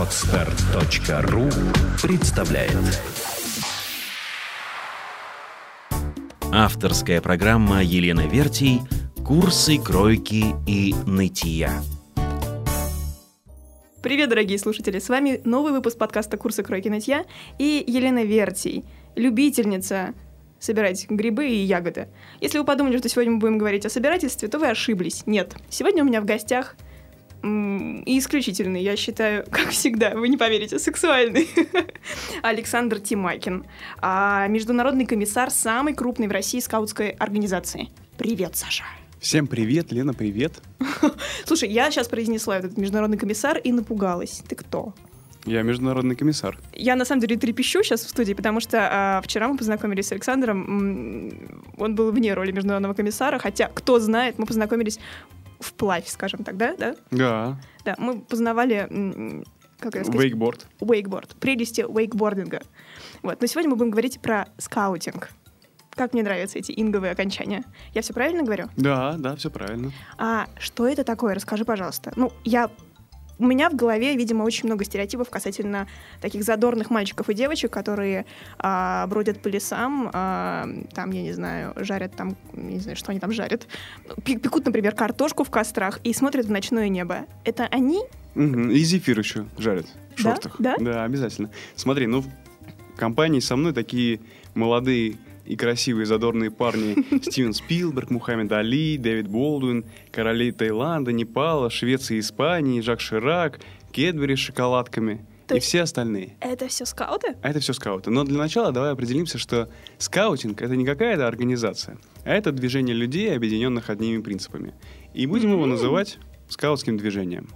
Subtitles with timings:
[0.00, 1.50] Отстар.ру
[2.02, 2.72] представляет
[6.50, 8.80] Авторская программа Елены Вертий
[9.26, 11.82] «Курсы кройки и нытья».
[14.02, 14.98] Привет, дорогие слушатели!
[14.98, 17.26] С вами новый выпуск подкаста «Курсы кройки нытья»
[17.58, 18.86] и Елена Вертий,
[19.16, 20.14] любительница
[20.58, 22.08] собирать грибы и ягоды.
[22.40, 25.24] Если вы подумали, что сегодня мы будем говорить о собирательстве, то вы ошиблись.
[25.26, 25.56] Нет.
[25.68, 26.74] Сегодня у меня в гостях
[27.42, 31.48] и исключительный, я считаю, как всегда, вы не поверите, сексуальный
[32.42, 33.64] Александр Тимакин,
[34.00, 37.88] а международный комиссар самой крупной в России скаутской организации.
[38.18, 38.84] Привет, Саша.
[39.20, 40.62] Всем привет, Лена, привет.
[41.44, 44.42] Слушай, я сейчас произнесла этот международный комиссар и напугалась.
[44.48, 44.94] Ты кто?
[45.46, 46.58] Я международный комиссар.
[46.74, 50.12] Я на самом деле трепещу сейчас в студии, потому что а, вчера мы познакомились с
[50.12, 51.32] Александром.
[51.78, 54.98] Он был вне роли международного комиссара, хотя, кто знает, мы познакомились
[55.60, 56.74] вплавь, скажем так, да?
[56.76, 56.96] Да.
[57.10, 57.58] Да.
[57.84, 59.44] Да, мы познавали
[59.78, 60.24] как это сказать?
[60.24, 60.66] Вейкборд.
[60.80, 61.36] Вейкборд.
[61.36, 62.62] Прелести вейкбординга.
[63.22, 63.40] Вот.
[63.40, 65.30] Но сегодня мы будем говорить про скаутинг.
[65.90, 67.64] Как мне нравятся эти инговые окончания.
[67.94, 68.66] Я все правильно говорю?
[68.76, 69.90] Да, да, все правильно.
[70.18, 71.34] А что это такое?
[71.34, 72.12] Расскажи, пожалуйста.
[72.16, 72.70] Ну, я
[73.40, 75.88] у меня в голове, видимо, очень много стереотипов касательно
[76.20, 78.26] таких задорных мальчиков и девочек, которые
[78.58, 83.20] а, бродят по лесам, а, там, я не знаю, жарят там, не знаю, что они
[83.20, 83.66] там жарят,
[84.24, 87.26] пекут, например, картошку в кострах и смотрят в ночное небо.
[87.44, 88.02] Это они?
[88.34, 88.70] Угу.
[88.70, 90.56] И зефир еще жарят в шортах.
[90.58, 90.76] Да?
[90.78, 91.50] Да, обязательно.
[91.76, 92.28] Смотри, ну, в
[92.96, 94.20] компании со мной такие
[94.54, 102.20] молодые и красивые задорные парни Стивен Спилберг, Мухаммед Али, Дэвид Болдуин, короли Таиланда, Непала, Швеции,
[102.20, 103.60] Испании, Жак Ширак,
[103.92, 106.36] Кедбери с шоколадками То и все остальные.
[106.40, 107.36] Это все скауты?
[107.42, 108.10] Это все скауты.
[108.10, 109.68] Но для начала давай определимся, что
[109.98, 114.74] скаутинг— это не какая-то организация, а это движение людей, объединенных одними принципами.
[115.14, 115.54] И будем mm-hmm.
[115.54, 116.18] его называть
[116.48, 117.48] скаутским движением.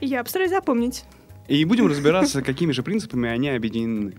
[0.00, 1.04] Я постараюсь запомнить.
[1.48, 4.14] И будем разбираться, какими же принципами они объединены.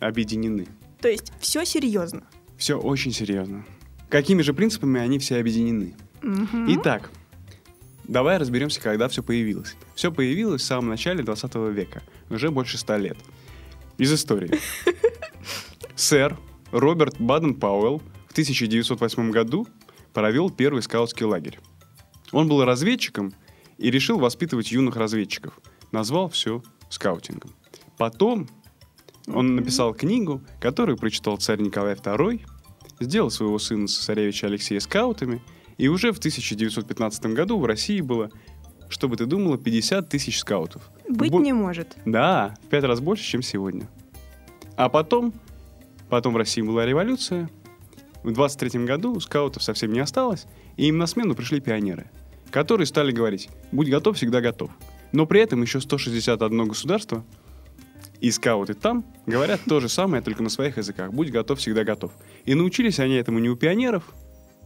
[0.00, 0.66] объединены.
[1.00, 2.24] То есть все серьезно?
[2.62, 3.64] Все очень серьезно.
[4.08, 5.96] Какими же принципами они все объединены?
[6.22, 6.66] Угу.
[6.68, 7.10] Итак,
[8.04, 9.74] давай разберемся, когда все появилось.
[9.96, 13.16] Все появилось в самом начале 20 века, уже больше ста лет.
[13.98, 14.60] Из истории.
[15.96, 16.38] Сэр
[16.70, 19.66] Роберт Баден-Пауэлл в 1908 году
[20.12, 21.58] провел первый скаутский лагерь.
[22.30, 23.32] Он был разведчиком
[23.76, 25.58] и решил воспитывать юных разведчиков.
[25.90, 27.50] Назвал все скаутингом.
[27.98, 28.48] Потом
[29.26, 32.42] он написал книгу, которую прочитал царь Николай II,
[33.02, 35.42] сделал своего сына цесаревича Алексея скаутами,
[35.78, 38.30] и уже в 1915 году в России было,
[38.88, 40.90] что бы ты думала, 50 тысяч скаутов.
[41.08, 41.40] Быть Бо...
[41.40, 41.96] не может.
[42.04, 43.88] Да, в пять раз больше, чем сегодня.
[44.76, 45.32] А потом,
[46.08, 47.50] потом в России была революция,
[48.22, 50.46] в 23 году скаутов совсем не осталось,
[50.76, 52.10] и им на смену пришли пионеры,
[52.50, 54.70] которые стали говорить «будь готов, всегда готов».
[55.12, 57.24] Но при этом еще 161 государство–
[58.22, 61.12] и скауты там говорят то же самое, только на своих языках.
[61.12, 62.12] Будь готов, всегда готов.
[62.44, 64.04] И научились они этому не у пионеров,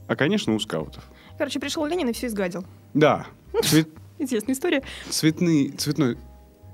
[0.06, 1.02] а, конечно, у скаутов.
[1.38, 2.66] Короче, пришел Ленин и все изгадил.
[2.92, 3.26] Да.
[3.62, 3.88] Цвет...
[4.18, 4.82] Интересная история.
[5.08, 6.18] Цветный, цветной,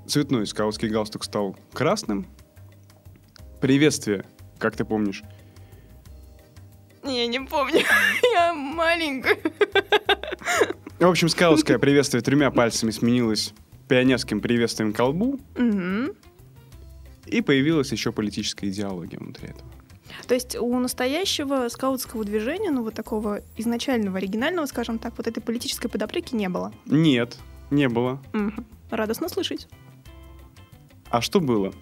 [0.05, 2.27] цветной скаутский галстук стал красным.
[3.61, 4.25] Приветствие,
[4.59, 5.23] как ты помнишь?
[7.01, 7.79] Я не помню.
[8.33, 9.37] Я маленькая.
[10.99, 13.53] В общем, скаутское приветствие тремя пальцами сменилось
[13.87, 15.39] пионерским приветствием колбу.
[15.55, 16.13] Угу.
[17.25, 19.69] И появилась еще политическая идеология внутри этого.
[20.27, 25.41] То есть у настоящего скаутского движения, ну вот такого изначального, оригинального, скажем так, вот этой
[25.41, 26.73] политической подоплеки не было?
[26.85, 27.37] Нет,
[27.71, 28.21] не было.
[28.33, 28.63] Угу.
[28.91, 29.67] Радостно слышать.
[31.09, 31.73] А что было?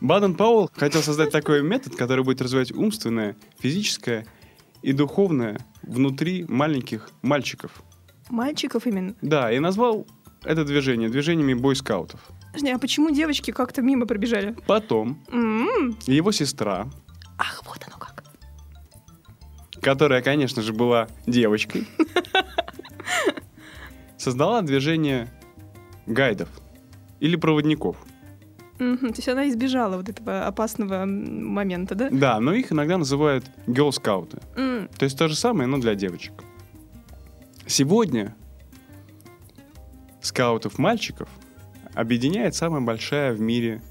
[0.00, 4.26] Баден Пауэлл хотел создать такой метод, который будет развивать умственное, физическое
[4.82, 7.82] и духовное внутри маленьких мальчиков.
[8.28, 9.14] Мальчиков именно?
[9.22, 10.06] Да, и назвал
[10.44, 12.20] это движение движениями бойскаутов.
[12.56, 14.56] Подожди, а почему девочки как-то мимо пробежали?
[14.66, 16.10] Потом mm-hmm.
[16.10, 16.88] его сестра.
[17.36, 18.24] Ах, вот оно как.
[19.82, 21.86] Которая, конечно же, была девочкой.
[24.16, 25.28] Создала движение
[26.06, 26.48] гайдов
[27.20, 27.98] или проводников.
[28.78, 29.08] Mm-hmm.
[29.08, 32.08] То есть она избежала вот этого опасного момента, да?
[32.10, 34.38] Да, но их иногда называют girl-скауты.
[34.54, 34.96] Mm.
[34.96, 36.32] То есть то же самое, но для девочек.
[37.66, 38.34] Сегодня
[40.22, 41.28] скаутов-мальчиков–
[41.96, 43.82] объединяет самая большая в мире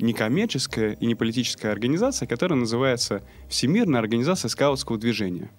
[0.00, 5.50] некоммерческая и не политическая организация, которая называется Всемирная организация скаутского движения.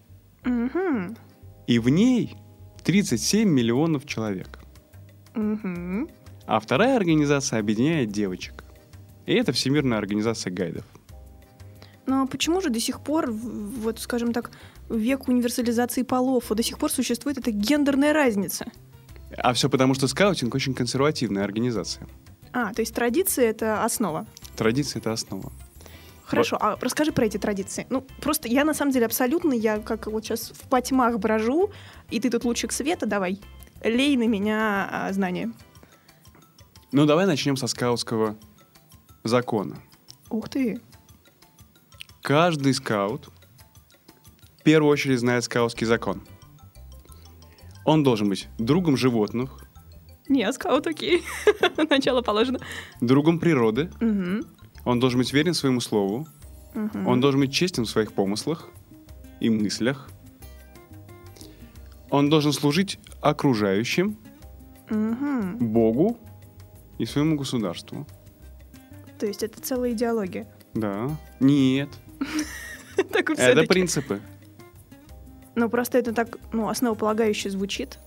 [0.44, 1.16] Угу.
[1.68, 2.36] И в ней
[2.84, 4.60] 37 миллионов человек.
[5.36, 6.10] Угу.
[6.48, 8.64] А вторая организация объединяет девочек.
[9.28, 10.86] И это Всемирная организация гайдов.
[12.08, 14.52] Но почему же до сих пор, вот скажем так,
[14.90, 18.66] век универсализации полов, до сих пор существует эта гендерная разница?
[19.38, 22.08] А все потому, что скаутинг очень консервативная организация.
[22.52, 24.28] А, то есть традиции— это основа.
[24.56, 25.52] Традиция— это основа.
[26.26, 27.86] Хорошо, а расскажи про эти традиции.
[27.90, 31.72] Ну, просто я на самом деле абсолютно, я как вот сейчас в потьмах брожу,
[32.10, 33.40] и ты тут лучик света, давай,
[33.84, 35.52] лей на меня а, знания.
[36.92, 38.38] Ну, давай начнем со скаутского
[39.24, 39.82] закона.
[40.30, 40.80] Ух ты.
[42.22, 43.30] Каждый скаут
[44.60, 46.22] в первую очередь знает скаутский закон.
[47.86, 49.50] Он должен быть другом животных,
[50.30, 51.24] Не, скаут, окей.
[51.90, 52.60] Начало положено.
[53.02, 53.90] другом природы,
[54.86, 56.28] он должен быть верен своему слову,
[57.06, 58.70] он должен быть честен в своих помыслах
[59.42, 60.10] и мыслях,
[62.10, 64.18] он должен служить окружающим.
[64.90, 66.20] Богу
[67.00, 68.06] и своему государству.
[69.18, 70.48] То есть это целая идеология.
[70.74, 71.10] Да.
[71.40, 71.90] Нет.
[73.38, 74.22] Это принципы.
[75.56, 78.00] Ну, просто это так, ну, основополагающе звучит.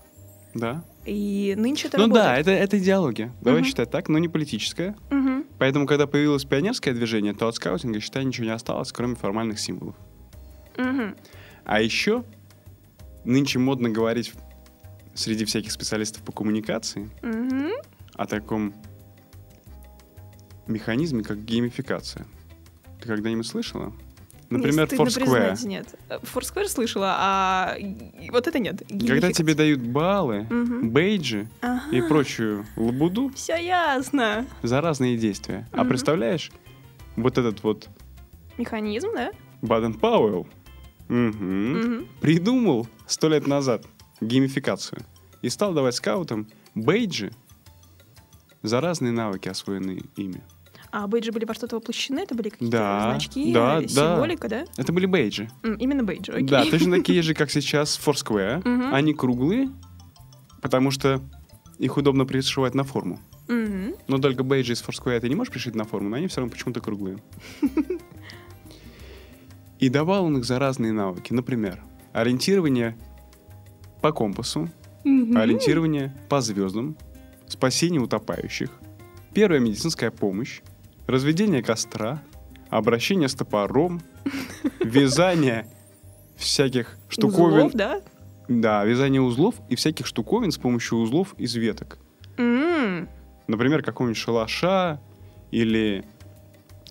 [0.53, 0.83] Да.
[1.05, 2.47] И нынче это Ну да, работает.
[2.47, 3.33] это, это идеология.
[3.41, 3.67] Давай Мгм.
[3.69, 4.95] считать так, но не политическая.
[5.09, 5.45] Мгм.
[5.57, 9.95] Поэтому, когда появилось пионерское движение, то от скаутинга, считай, ничего не осталось, кроме формальных символов.
[10.77, 11.15] Мгм.
[11.63, 12.23] А еще
[13.23, 14.33] нынче модно говорить
[15.13, 17.71] среди всяких специалистов по коммуникации Мгм.
[18.15, 18.73] о таком
[20.67, 22.25] механизме, как геймификация.
[23.01, 23.93] Ты когда-нибудь слышала?
[24.49, 25.19] Например, стыдно Foursquare.
[25.51, 25.95] признать, нет.
[26.23, 27.75] Foursquare слышала, а
[28.31, 28.81] вот это нет.
[28.87, 30.89] Когда тебе дают баллы, Мгм.
[30.89, 31.49] бейджи
[31.91, 34.45] и прочую лабуду Все ясно.
[34.63, 35.67] за разные действия.
[35.73, 35.89] А Мгм.
[35.89, 36.51] представляешь,
[37.17, 37.89] вот этот вот
[38.57, 39.31] Механизм, да?
[39.61, 40.47] Баден Пауэлл
[41.09, 42.07] мгм, Мгм.
[42.21, 43.85] придумал сто лет назад
[44.21, 45.01] геймификацию
[45.41, 47.31] и стал давать скаутам бейджи
[48.63, 50.41] за разные навыки, освоенные ими.
[50.91, 52.19] А бейджи были во что-то воплощены?
[52.19, 53.87] Это были какие-то Да, значки, да, э, да.
[53.87, 54.65] символика, да?
[54.77, 55.49] Это были бейджи.
[55.63, 56.47] М, Именно бейджи, окей.
[56.47, 58.61] Да, точно такие же, как сейчас Foursquare.
[58.67, 58.93] Мгм.
[58.93, 59.69] Они круглые,
[60.61, 61.21] потому что
[61.77, 63.19] их удобно пришивать на форму.
[63.47, 63.95] Мгм.
[64.07, 66.51] Но только бейджи из Foursquare ты не можешь пришить на форму, но они все равно
[66.51, 67.17] почему-то круглые.
[69.79, 71.33] И давал он их за разные навыки.
[71.33, 71.83] Например,
[72.13, 72.97] ориентирование
[74.01, 74.69] по компасу,
[75.03, 75.37] Мгм.
[75.37, 76.97] ориентирование по звездам,
[77.47, 78.71] спасение утопающих,
[79.33, 80.61] первая медицинская помощь,
[81.07, 82.21] разведение костра,
[82.69, 84.01] обращение с топором,
[84.83, 85.67] вязание
[86.35, 87.57] всяких штуковин.
[87.67, 88.01] Узлов, да?
[88.47, 91.97] Да, вязание узлов и всяких штуковин с помощью узлов из веток.
[92.37, 93.09] М,
[93.47, 94.99] Например, какого-нибудь шалаша
[95.51, 96.03] или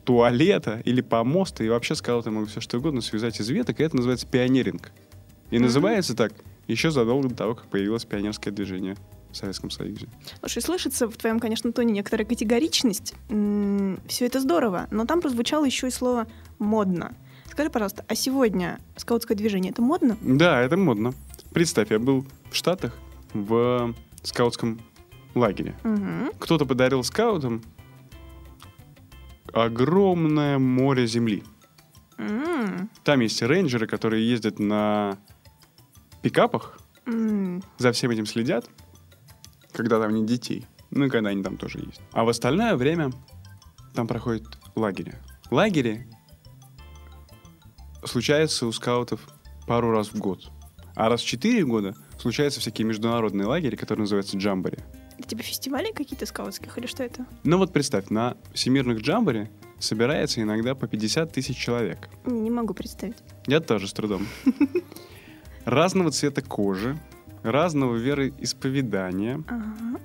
[0.05, 1.65] туалета или помоста.
[1.65, 4.91] И вообще скауты могут все что угодно связать из веток, и это называется пионеринг.
[5.51, 5.65] И Мгм.
[5.67, 6.33] называется так
[6.67, 8.97] еще задолго до того, как появилось пионерское движение
[9.37, 10.09] в Советском Союзе.
[10.41, 13.15] Слушай, слышится в твоем, конечно, тоне некоторая категоричность.
[14.09, 16.27] Все это здорово, но там прозвучало еще и слово
[16.59, 17.15] «модно».
[17.51, 20.17] Скажи, пожалуйста, а сегодня скаутское движение— это модно?
[20.21, 21.13] Да, это модно.
[21.53, 22.95] Представь, я был в Штатах
[23.33, 24.81] в скаутском
[25.35, 25.75] лагере.
[25.83, 26.33] Мгм.
[26.39, 27.63] Кто-то подарил скаутам
[29.53, 31.43] огромное море земли.
[32.19, 35.17] М, Там есть рейнджеры, которые ездят на
[36.23, 38.67] пикапах, м, за всем этим следят,
[39.77, 40.67] когда там нет детей.
[40.91, 42.01] Ну и когда они там тоже есть.
[42.13, 43.13] А в остальное время
[43.95, 45.21] там проходят лагеря.
[45.51, 46.09] Лагери
[48.05, 49.21] случаются у скаутов
[49.67, 50.51] пару раз в год.
[50.95, 54.79] А раз в четыре года случаются всякие международные лагеря, которые называются джамбори.
[55.27, 57.27] Типа фестивали какие-то скаутских или что это?
[57.45, 62.09] Ну вот представь, на всемирных джамбори собирается иногда по 50 тысяч человек.
[62.25, 63.17] Не могу представить.
[63.47, 64.27] Я тоже с трудом.
[65.65, 66.99] Разного цвета кожи,
[67.43, 70.01] разного вероисповедания, Ага.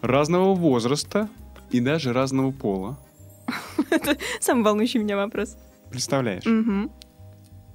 [0.00, 1.28] разного возраста
[1.70, 2.98] и даже разного пола.
[4.40, 5.56] Самый волнующий меня вопрос.
[5.90, 6.44] Представляешь?
[6.46, 6.90] Мгм.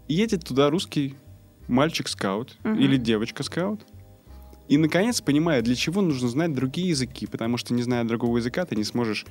[0.07, 1.15] Едет туда русский
[1.67, 2.79] мальчик-скаут Мгм.
[2.79, 3.81] или девочка-скаут.
[4.67, 7.25] И, наконец, понимает, для чего нужно знать другие языки.
[7.27, 9.25] Потому что, не зная другого языка, ты не сможешь,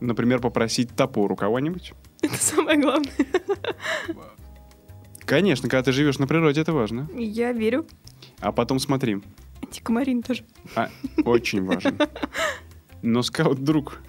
[0.00, 1.94] например, попросить топор у кого-нибудь.
[2.20, 3.10] Это самое главное.
[5.24, 7.08] Конечно, когда ты живешь на природе, это важно.
[7.14, 7.86] Я верю.
[8.42, 9.22] А потом смотри,
[9.62, 10.44] Антикомарин тоже.
[10.74, 10.90] а,
[11.24, 11.96] очень важно.
[13.00, 14.00] Но скаут-друг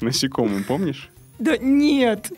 [0.00, 1.08] насекомым, помнишь?
[1.38, 2.32] Да нет.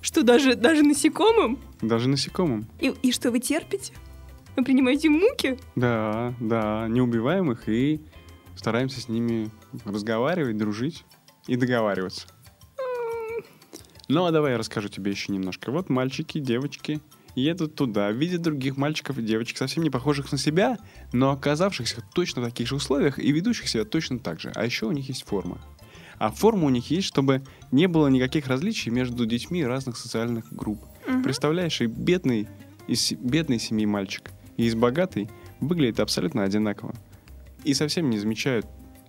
[0.00, 1.58] Что, даже, даже насекомым?
[1.80, 2.66] Даже насекомым.
[2.80, 3.92] И, и что, вы терпите?
[4.56, 5.58] Вы принимаете муки?
[5.76, 8.00] Да, да, не убиваем их и
[8.56, 9.50] стараемся с ними
[9.84, 11.04] разговаривать, дружить
[11.46, 12.26] и договариваться.
[14.08, 15.70] Ну, а давай я расскажу тебе еще немножко.
[15.70, 17.00] Вот мальчики, девочки
[17.36, 20.78] едут туда, видят других мальчиков и девочек, совсем не похожих на себя,
[21.12, 24.50] но оказавшихся точно в таких же условиях и ведущих себя точно так же.
[24.54, 25.60] А еще у них есть форма.
[26.18, 30.82] А форма у них есть, чтобы не было никаких различий между детьми разных социальных групп.
[31.06, 31.22] Мгм.
[31.22, 32.48] Представляешь, и бедный
[32.88, 35.28] из бедной семьи мальчик, и из богатой
[35.60, 36.94] выглядят абсолютно одинаково.
[37.64, 38.66] И совсем не замечают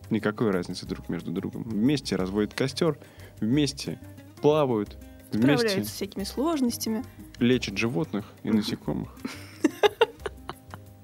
[0.09, 1.63] Никакой разницы друг между другом.
[1.63, 2.97] Вместе разводят костер,
[3.39, 3.99] вместе
[4.41, 4.97] плавают,
[5.31, 7.03] Справляются с всякими сложностями.
[7.39, 9.17] лечат животных и насекомых.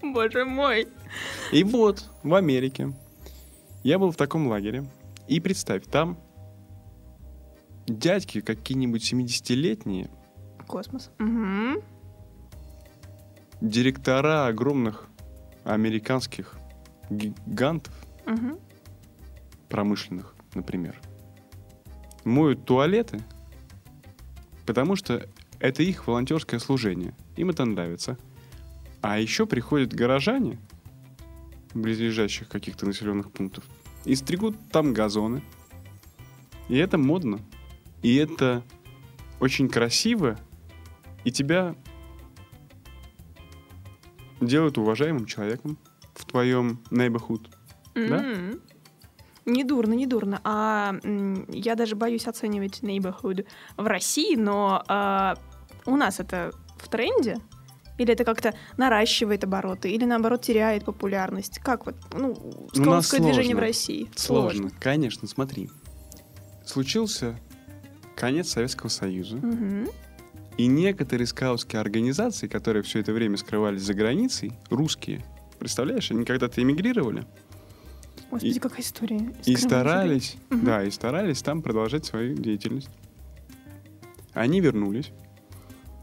[0.02, 0.88] Боже мой.
[1.52, 2.94] И вот, в Америке,
[3.84, 4.86] я был в таком лагере.
[5.28, 6.18] И представь, там
[7.88, 10.10] дядьки какие-нибудь 70-летние,
[10.68, 11.12] Космос.
[11.20, 11.82] Мгм.
[13.62, 15.08] директора огромных
[15.64, 16.58] американских
[17.10, 17.94] гигантов,
[18.26, 18.58] Мгм.
[19.70, 21.00] промышленных, например,
[22.24, 23.20] моют туалеты,
[24.66, 25.28] потому что
[25.60, 27.16] это их волонтерское служение.
[27.36, 28.18] Им это нравится.
[29.02, 30.60] А еще приходят горожане
[31.74, 33.64] близлежащих каких-то населенных пунктов
[34.06, 35.44] и стригут там газоны.
[36.70, 37.40] И это модно.
[38.02, 38.64] И это
[39.40, 40.40] очень красиво.
[41.24, 41.76] И тебя
[44.42, 45.78] делают уважаемым человеком
[46.14, 47.48] в твоем neighborhood.
[47.96, 48.26] Да?
[49.46, 50.40] Недурно, недурно.
[50.44, 50.96] А
[51.50, 53.46] я даже боюсь оценивать neighborhood
[53.78, 55.36] в России, но а,
[55.86, 57.38] у нас это в тренде?
[57.98, 61.60] Или это как-то наращивает обороты, или наоборот теряет популярность?
[61.60, 62.30] Как вот, ну,
[62.76, 63.62] нас скаутское движение в сложно.
[63.62, 64.10] России?
[64.16, 64.72] Сложно.
[64.80, 65.70] Конечно, смотри.
[66.66, 67.40] Случился
[68.16, 69.36] конец Советского Союза.
[69.36, 69.90] Мгм.
[70.58, 75.24] И некоторые скаутские организации, которые все это время скрывались за границей, русские,
[75.60, 77.26] представляешь, они когда-то эмигрировали
[78.34, 79.18] Господи, И- какая история.
[79.46, 80.66] и Скрывали старались, Мгм.
[80.66, 82.90] да, и старались там продолжать свою деятельность.
[84.34, 85.12] Они вернулись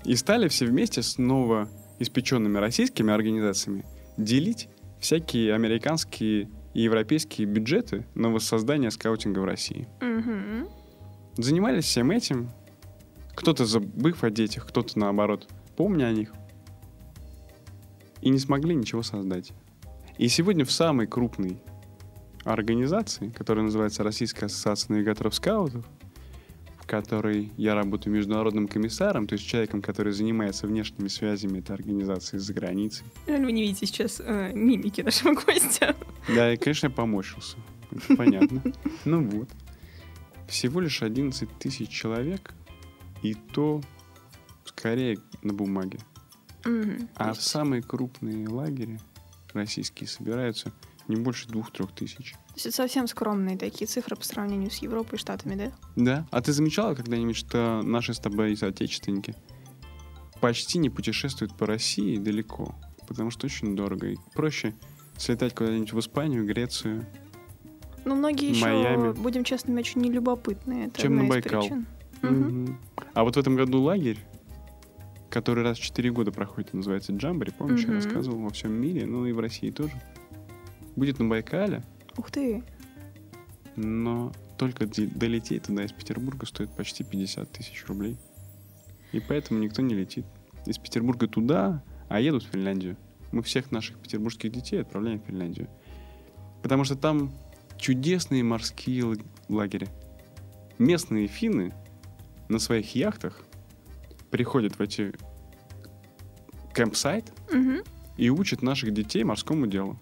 [0.05, 3.85] и стали все вместе с новоиспеченными российскими организациями
[4.17, 4.69] делить
[5.01, 9.89] всякие американские и европейские бюджеты на воссоздание скаутинга в России.
[10.01, 10.69] Мгм.
[11.37, 12.51] занимались всем этим.
[13.35, 16.33] Кто-то забыв о детях, кто-то наоборот, помня о них.
[18.21, 19.53] И не смогли ничего создать.
[20.19, 21.57] И сегодня в самой крупной
[22.45, 25.85] организации, которая называется Российская ассоциация навигаторов-скаутов,
[26.79, 32.39] в которой я работаю международным комиссаром, то есть человеком, который занимается внешними связями этой организации
[32.39, 33.07] за границей.
[33.27, 35.95] Вы не видите сейчас э, мимики нашего гостя.
[36.35, 37.57] Да, и, конечно, я поморщился.
[37.91, 38.63] Это понятно.
[39.05, 39.49] Ну вот.
[40.49, 42.55] Всего лишь 11 тысяч человек,
[43.23, 43.81] и то
[44.65, 45.99] скорее на бумаге.
[46.63, 46.71] То
[47.15, 48.99] А в самые крупные лагеря
[49.53, 50.73] российские собираются
[51.11, 52.33] не больше двух-трех тысяч.
[52.33, 55.73] То есть это совсем скромные такие цифры по сравнению с Европой и Штатами, да?
[55.97, 56.27] Да?
[56.31, 59.35] А ты замечала когда-нибудь, что наши с тобой соотечественники
[60.41, 62.75] почти не путешествуют по России далеко?
[63.07, 64.07] Потому что очень дорого.
[64.09, 64.75] И проще
[65.19, 67.05] слетать куда-нибудь в Испанию, Грецию,
[68.07, 69.13] Ну, многие еще, Майами.
[69.13, 70.87] будем честными, очень нелюбопытные.
[70.87, 71.61] Это Чем на из Байкал.
[71.63, 71.87] причин.
[72.23, 72.35] Мгм.
[72.63, 72.79] Мгм.
[73.15, 74.19] А вот в этом году лагерь,
[75.29, 77.95] который раз в 4 года проходит, называется Джамбари, помнишь, я Мгм.
[77.97, 79.93] рассказывал во всем мире, ну и в России тоже.
[81.01, 81.83] Будет на Байкале,
[82.19, 82.63] Ух ты.
[83.75, 88.19] но только долететь туда из Петербурга стоит почти 50 тысяч рублей.
[89.13, 90.27] И поэтому никто не летит.
[90.67, 92.99] Из Петербурга туда, а едут в Финляндию.
[93.33, 95.69] Мы всех наших петербургских детей отправляем в Финляндию.
[96.63, 97.33] Потому что там
[97.79, 99.17] чудесные морские ла-
[99.49, 99.89] лагеря.
[100.79, 101.73] Местные финны
[102.51, 103.41] на своих яхтах
[104.31, 105.15] приходят в эти
[106.75, 107.79] кемпсайт Мгм.
[108.19, 109.99] и учат наших детей морскому делу.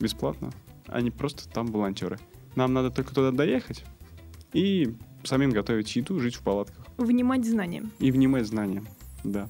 [0.00, 0.52] Бесплатно.
[0.86, 2.18] Они просто там волонтеры.
[2.56, 3.84] Нам надо только туда доехать
[4.52, 6.86] и самим готовить еду, жить в палатках.
[6.96, 7.92] Внимать знаниям.
[7.98, 8.86] И внимать знаниям.
[9.24, 9.48] Да.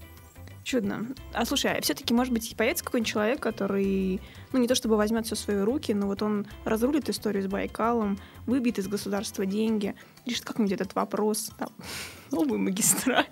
[0.64, 1.07] Чудно.
[1.33, 4.21] А слушай, а все-таки, может быть, появится какой-нибудь человек, который,
[4.52, 7.47] ну, не то чтобы возьмет все в свои руки, но вот он разрулит историю с
[7.47, 9.95] Байкалом, выбьет из государства деньги,
[10.26, 11.71] решит как-нибудь этот вопрос, там,
[12.31, 13.31] новую магистраль.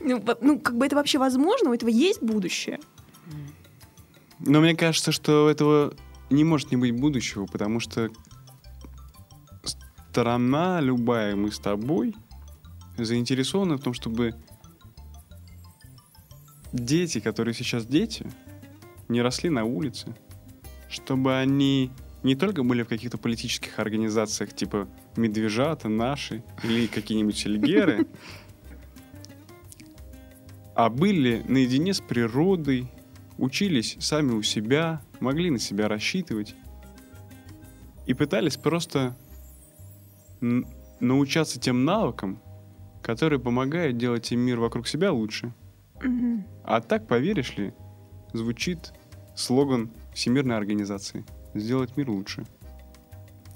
[0.00, 1.70] Ну, ну, как бы это вообще возможно?
[1.70, 2.80] У этого есть будущее?
[4.40, 5.94] Но мне кажется, что у этого
[6.32, 8.10] не может не быть будущего, потому что
[10.10, 12.14] страна любая, мы с тобой,
[12.98, 14.34] заинтересованы в том, чтобы
[16.72, 18.26] дети, которые сейчас дети,
[19.08, 20.14] не росли на улице,
[20.88, 21.90] чтобы они
[22.22, 28.06] не только были в каких-то политических организациях, типа «Медвежата», «Наши» или какие-нибудь «Эльгеры»,
[30.74, 32.88] а были наедине с природой,
[33.42, 36.54] учились сами у себя, могли на себя рассчитывать
[38.06, 39.16] и пытались просто
[41.00, 42.40] научаться тем навыкам,
[43.02, 45.52] которые помогают делать им мир вокруг себя лучше.
[46.62, 47.74] А так, поверишь ли,
[48.32, 48.92] звучит
[49.34, 52.44] слоган Всемирной организации «Сделать мир лучше».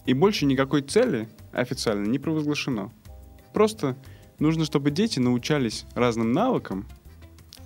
[0.04, 2.92] И больше никакой цели официально не провозглашено.
[3.54, 3.96] Просто
[4.40, 6.88] нужно, чтобы дети научались разным навыкам,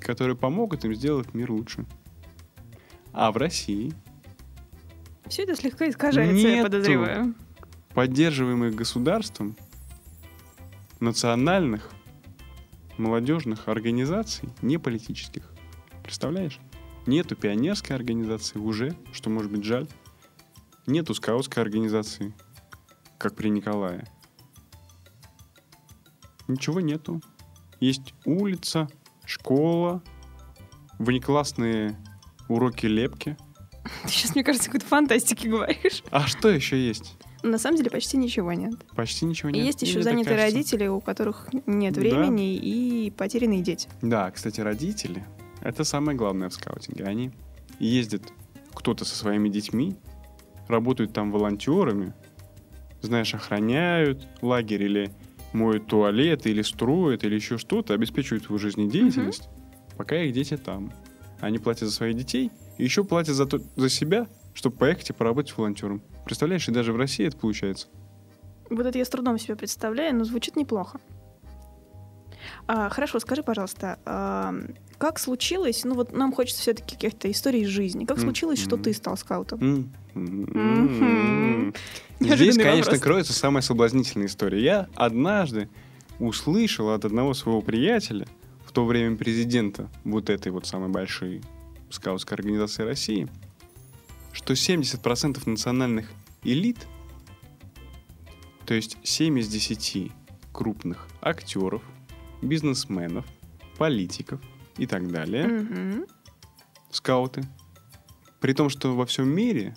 [0.01, 1.87] которые помогут им сделать мир лучше.
[3.13, 3.93] А в России
[5.27, 6.65] Все это слегка искажается, я Нету.
[6.65, 7.35] подозреваю.
[7.95, 9.57] поддерживаемых государством
[11.01, 11.91] национальных
[12.99, 15.51] молодежных организаций, не политических.
[16.03, 16.61] Представляешь?
[17.07, 19.89] Нету пионерской организации уже, что может быть жаль.
[20.87, 22.35] Нету скаутской организации,
[23.19, 24.07] как при Николае.
[26.47, 27.23] Ничего нету.
[27.81, 28.89] Есть улица,
[29.25, 30.03] школа,
[30.99, 31.97] внеклассные
[32.51, 33.37] уроки лепки.
[34.05, 36.03] Ты сейчас, мне кажется, какой-то фантастики говоришь.
[36.11, 37.17] А что еще есть?
[37.43, 38.75] На самом деле почти ничего нет.
[38.95, 39.65] Почти ничего И нет.
[39.65, 40.57] есть еще так занятые кажется.
[40.57, 42.01] родители, у которых нет Да.
[42.01, 43.89] времени и потерянные дети.
[44.03, 45.25] Да, кстати, родители—
[45.63, 47.05] это самое главное в скаутинге.
[47.05, 47.31] Они
[47.79, 48.23] ездят,
[48.75, 49.97] кто-то со своими детьми,
[50.69, 52.13] работают там волонтерами,
[53.01, 55.11] знаешь, охраняют лагерь или
[55.55, 59.49] моют туалет, или строят, или еще что-то, обеспечивают свою жизнедеятельность,
[59.97, 60.93] пока их дети там.
[61.41, 65.13] Они платят за своих детей и еще платят за, то, за себя, чтобы поехать и
[65.13, 66.03] поработать волонтером.
[66.25, 67.89] Представляешь, и даже в России это получается.
[68.69, 71.01] Вот это я с трудом себе представляю, но звучит неплохо.
[72.67, 74.55] А, хорошо, скажи, пожалуйста, а,
[74.99, 78.77] как случилось, ну вот нам хочется все-таки каких-то историй из жизни, как М, случилось, что
[78.77, 79.61] ты стал скаутом?
[79.61, 81.75] М, Мгм.
[82.21, 83.01] Здесь, конечно, вопрос.
[83.01, 84.63] кроется самая соблазнительная история.
[84.63, 85.69] Я однажды
[86.19, 88.27] услышал от одного своего приятеля,
[88.71, 91.43] в то время президента вот этой вот самой большой
[91.91, 93.29] скаутской организации России,
[94.33, 96.09] что 70% национальных
[96.45, 96.79] элит,
[98.67, 100.13] то есть 7 из 10
[100.53, 101.83] крупных актеров,
[102.43, 103.27] бизнесменов,
[103.77, 104.41] политиков
[104.77, 106.07] и так далее, Мгм.
[106.93, 107.43] скауты.
[108.39, 109.77] При том, что во всем мире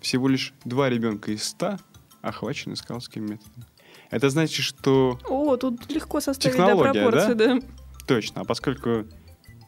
[0.00, 1.80] всего лишь два ребенка из ста
[2.20, 3.64] охвачены скаутским методом.
[4.10, 7.58] Это значит, что О, тут легко составить да, Технология, пропорции, да?
[8.06, 9.06] Точно, а поскольку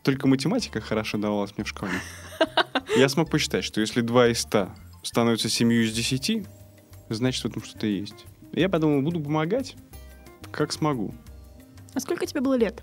[0.02, 1.92] только математика хорошо давалась мне в школе,
[2.96, 6.46] я смог посчитать, что если два из ста становятся семью из десяти,
[7.08, 8.26] значит, в этом что-то есть.
[8.52, 9.76] Я подумал, буду помогать,
[10.52, 11.14] как смогу.
[11.94, 12.82] А сколько тебе было лет?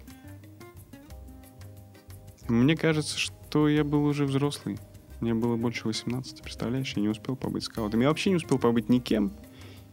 [2.48, 4.78] Мне кажется, что я был уже взрослый.
[5.20, 6.94] Мне было больше 18, представляешь?
[6.96, 8.02] Я не успел побыть скаутом.
[8.02, 9.32] Я вообще не успел побыть никем.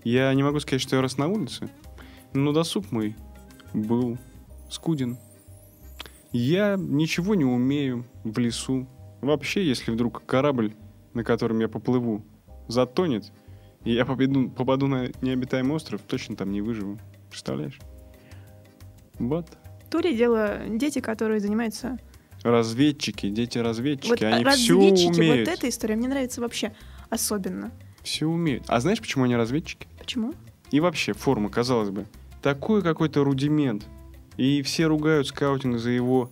[0.02, 1.68] Я не могу сказать, что я рос на улице,
[2.32, 3.14] но досуг мой
[3.74, 4.18] был
[4.70, 5.18] скуден.
[6.32, 8.86] Я ничего не умею в лесу.
[9.20, 10.74] Вообще, если вдруг корабль,
[11.14, 12.22] на котором я поплыву,
[12.68, 13.32] затонет,
[13.84, 16.98] и я попаду, попаду на необитаемый остров, точно там не выживу.
[17.30, 17.78] Представляешь?
[19.18, 19.46] Вот.
[19.90, 21.98] То ли дело дети, которые занимаются...
[22.42, 25.48] Разведчики, дети-разведчики, Вот они а, все разведчики, умеют.
[25.48, 26.72] вот эта история мне нравится вообще
[27.10, 27.72] особенно.
[28.02, 28.64] Все умеют.
[28.68, 29.88] А знаешь, почему они разведчики?
[29.98, 30.34] Почему?
[30.70, 32.06] И вообще, форма, казалось бы,
[32.40, 33.86] такой какой-то рудимент.
[34.38, 36.30] И все ругают скаутинг за его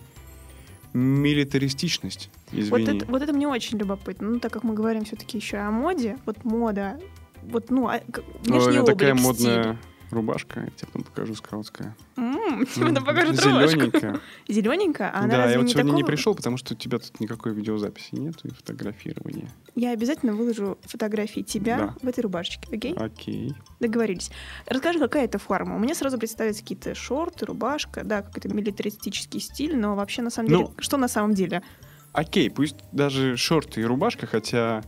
[0.93, 2.31] милитаристичность.
[2.51, 2.97] Вот Извини.
[2.97, 4.29] это, вот это мне очень любопытно.
[4.29, 6.99] Ну, так как мы говорим все-таки еще о моде, вот мода,
[7.43, 9.77] вот, ну, а, Ой, внешний меня облик, такая стиль.
[10.11, 11.95] Рубашка, я тебе потом покажу скаутская.
[12.15, 13.69] Тебе потом покажут рубашку.
[13.79, 14.19] Зелененькая.
[14.47, 15.09] Зелененькая?
[15.13, 17.53] А она да, я вот не сегодня не пришел, потому что у тебя тут никакой
[17.53, 19.49] видеозаписи нет и фотографирования.
[19.75, 21.95] Я обязательно выложу фотографии тебя Да.
[22.01, 22.93] в этой рубашечке, окей?
[22.93, 23.53] Окей.
[23.79, 24.31] Договорились.
[24.65, 25.75] Расскажи, какая это форма?
[25.75, 30.49] У меня сразу представляются какие-то шорты, рубашка, да, какой-то милитаристический стиль, но вообще на самом
[30.51, 31.61] Ну, деле, что на самом деле?
[32.13, 34.81] Окей, пусть даже шорты и рубашка, хотя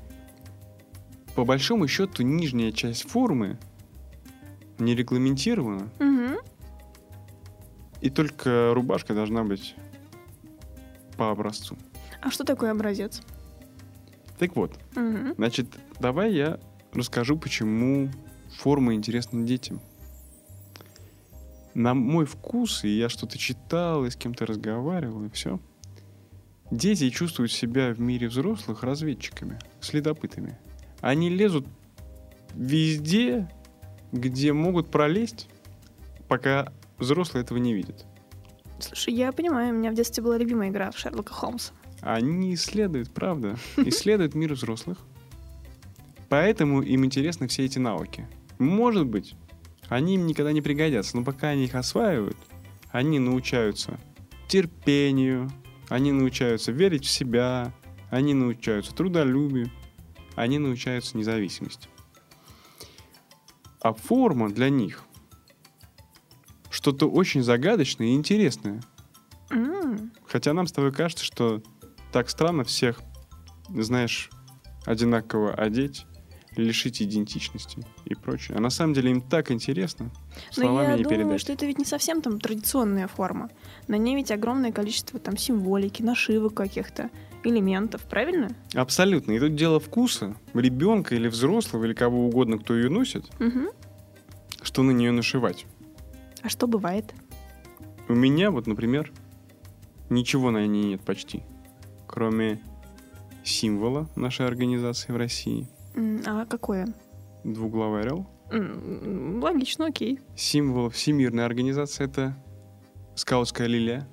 [1.35, 3.59] по большому счету нижняя часть формы
[4.79, 6.37] не регламентирована, Мгм.
[8.01, 9.75] и только рубашка должна быть
[11.17, 11.77] по образцу.
[12.21, 13.21] А что такое образец?
[14.37, 15.33] Так вот, Мгм.
[15.37, 15.67] значит,
[15.99, 16.59] давай я
[16.93, 18.09] расскажу, почему
[18.57, 19.81] форма интересна детям.
[21.73, 25.59] На мой вкус, и я что-то читал, и с кем-то разговаривал, и все.
[26.71, 30.57] Дети чувствуют себя в мире взрослых разведчиками, следопытами.
[31.01, 31.65] Они лезут
[32.53, 33.49] везде,
[34.11, 35.47] где могут пролезть,
[36.27, 38.05] пока взрослые этого не видят.
[38.79, 41.73] Слушай, я понимаю, у меня в детстве была любимая игра в Шерлока Холмса.
[42.01, 44.97] Они исследуют, правда, исследуют мир взрослых.
[46.29, 48.27] Поэтому им интересны все эти навыки.
[48.57, 49.35] Может быть,
[49.89, 52.37] они им никогда не пригодятся, но пока они их осваивают,
[52.91, 53.99] они научаются
[54.47, 55.49] терпению,
[55.89, 57.73] они научаются верить в себя,
[58.09, 59.69] они научаются трудолюбию,
[60.35, 61.89] они научаются независимости.
[63.81, 65.03] А форма для них
[66.69, 68.81] что-то очень загадочное и интересное.
[69.49, 71.61] М, Хотя нам с тобой кажется, что
[72.11, 73.01] так странно всех,
[73.69, 74.29] знаешь,
[74.85, 76.05] одинаково одеть,
[76.61, 78.57] лишить идентичности и прочее.
[78.57, 80.11] А на самом деле им так интересно.
[80.57, 81.41] Но Словами я не думаю, передать.
[81.41, 83.49] что это ведь не совсем там традиционная форма.
[83.87, 87.09] На ней ведь огромное количество там символики, нашивок каких-то,
[87.43, 88.49] элементов, правильно?
[88.73, 89.31] Абсолютно.
[89.33, 90.35] И тут дело вкуса.
[90.53, 93.69] Ребенка или взрослого, или кого угодно, кто ее носит, Мгм.
[94.61, 95.65] что на нее нашивать.
[96.41, 97.13] А что бывает?
[98.07, 99.11] У меня вот, например,
[100.09, 101.43] ничего на ней нет почти,
[102.07, 102.59] кроме
[103.43, 105.67] символа нашей организации в России.
[105.95, 106.87] А какое?
[107.43, 108.27] Двуглавый орел.
[108.51, 110.19] Логично, окей.
[110.35, 112.35] Символ всемирной организации это
[113.15, 114.07] скаутская лилия,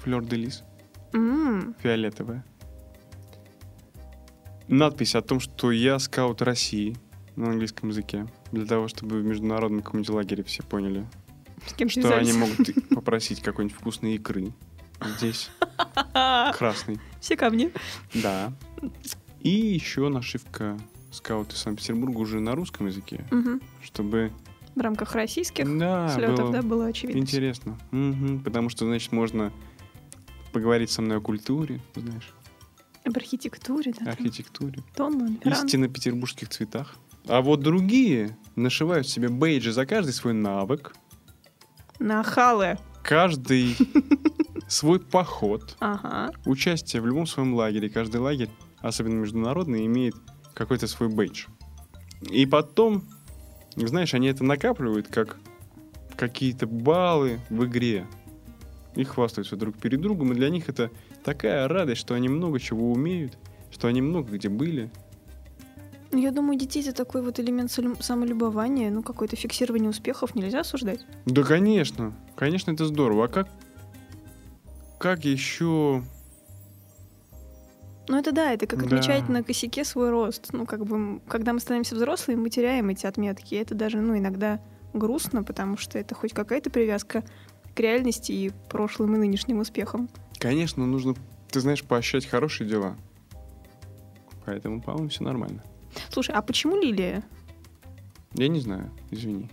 [0.00, 0.62] флер де лис,
[1.14, 2.44] М, фиолетовая.
[4.68, 6.96] Надпись о том, что я скаут России
[7.36, 11.06] на английском языке, для того, чтобы в международном каком-нибудь лагере все поняли,
[11.88, 14.52] что они могут попросить какой-нибудь вкусной икры.
[15.18, 15.50] Здесь
[16.56, 16.98] красный.
[17.20, 17.72] Все ко мне.
[18.14, 18.52] Да.
[19.40, 20.78] И еще нашивка
[21.12, 23.60] скауты Санкт-Петербурга уже на русском языке, Мгм.
[23.82, 24.32] чтобы
[24.74, 27.20] В рамках российских да, слетов, было да, было очевидно.
[27.20, 27.78] интересно.
[27.90, 29.52] Мгм, Потому что, значит, можно
[30.52, 32.32] поговорить со мной о культуре, знаешь,
[33.04, 34.10] Об архитектуре, да.
[34.12, 35.64] архитектуре, Тон, Иран.
[35.66, 36.94] истинно петербургских цветах.
[37.28, 40.94] А вот другие нашивают себе бейджи за каждый свой навык,
[41.98, 42.78] Нахалы.
[43.02, 43.76] каждый
[44.68, 46.32] свой поход, Ага.
[46.46, 47.88] участие в любом своем лагере.
[47.90, 50.14] Каждый лагерь, особенно международный, имеет
[50.54, 51.46] какой-то свой бейдж.
[52.30, 53.04] И потом,
[53.76, 55.38] знаешь, они это накапливают как
[56.16, 58.06] какие-то баллы в игре.
[58.94, 60.32] И хвастаются друг перед другом.
[60.32, 60.90] И для них это
[61.24, 63.38] такая радость, что они много чего умеют,
[63.70, 64.90] что они много где были.
[66.12, 71.06] Ну, Я думаю, детей это такой вот элемент самолюбования, ну, какое-то фиксирование успехов нельзя осуждать.
[71.24, 72.12] Да, конечно.
[72.36, 73.24] Конечно, это здорово.
[73.24, 73.48] А как,
[74.98, 76.04] как еще...
[78.12, 78.84] Ну, это да, это как Да.
[78.84, 80.52] отмечать на косяке свой рост.
[80.52, 83.54] Ну, как бы, когда мы становимся взрослыми, мы теряем эти отметки.
[83.54, 84.60] И это даже, ну, иногда
[84.92, 87.24] грустно, потому что это хоть какая-то привязка
[87.74, 90.10] к реальности и прошлым и нынешним успехам.
[90.38, 91.14] Конечно, нужно,
[91.50, 92.98] ты знаешь, поощрять хорошие дела.
[94.44, 95.62] Поэтому, по-моему, все нормально.
[96.10, 97.24] Слушай, а почему лилия?
[98.34, 99.48] Я не знаю, извини.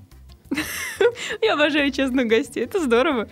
[1.41, 3.29] Я обожаю честных гостей, это здорово.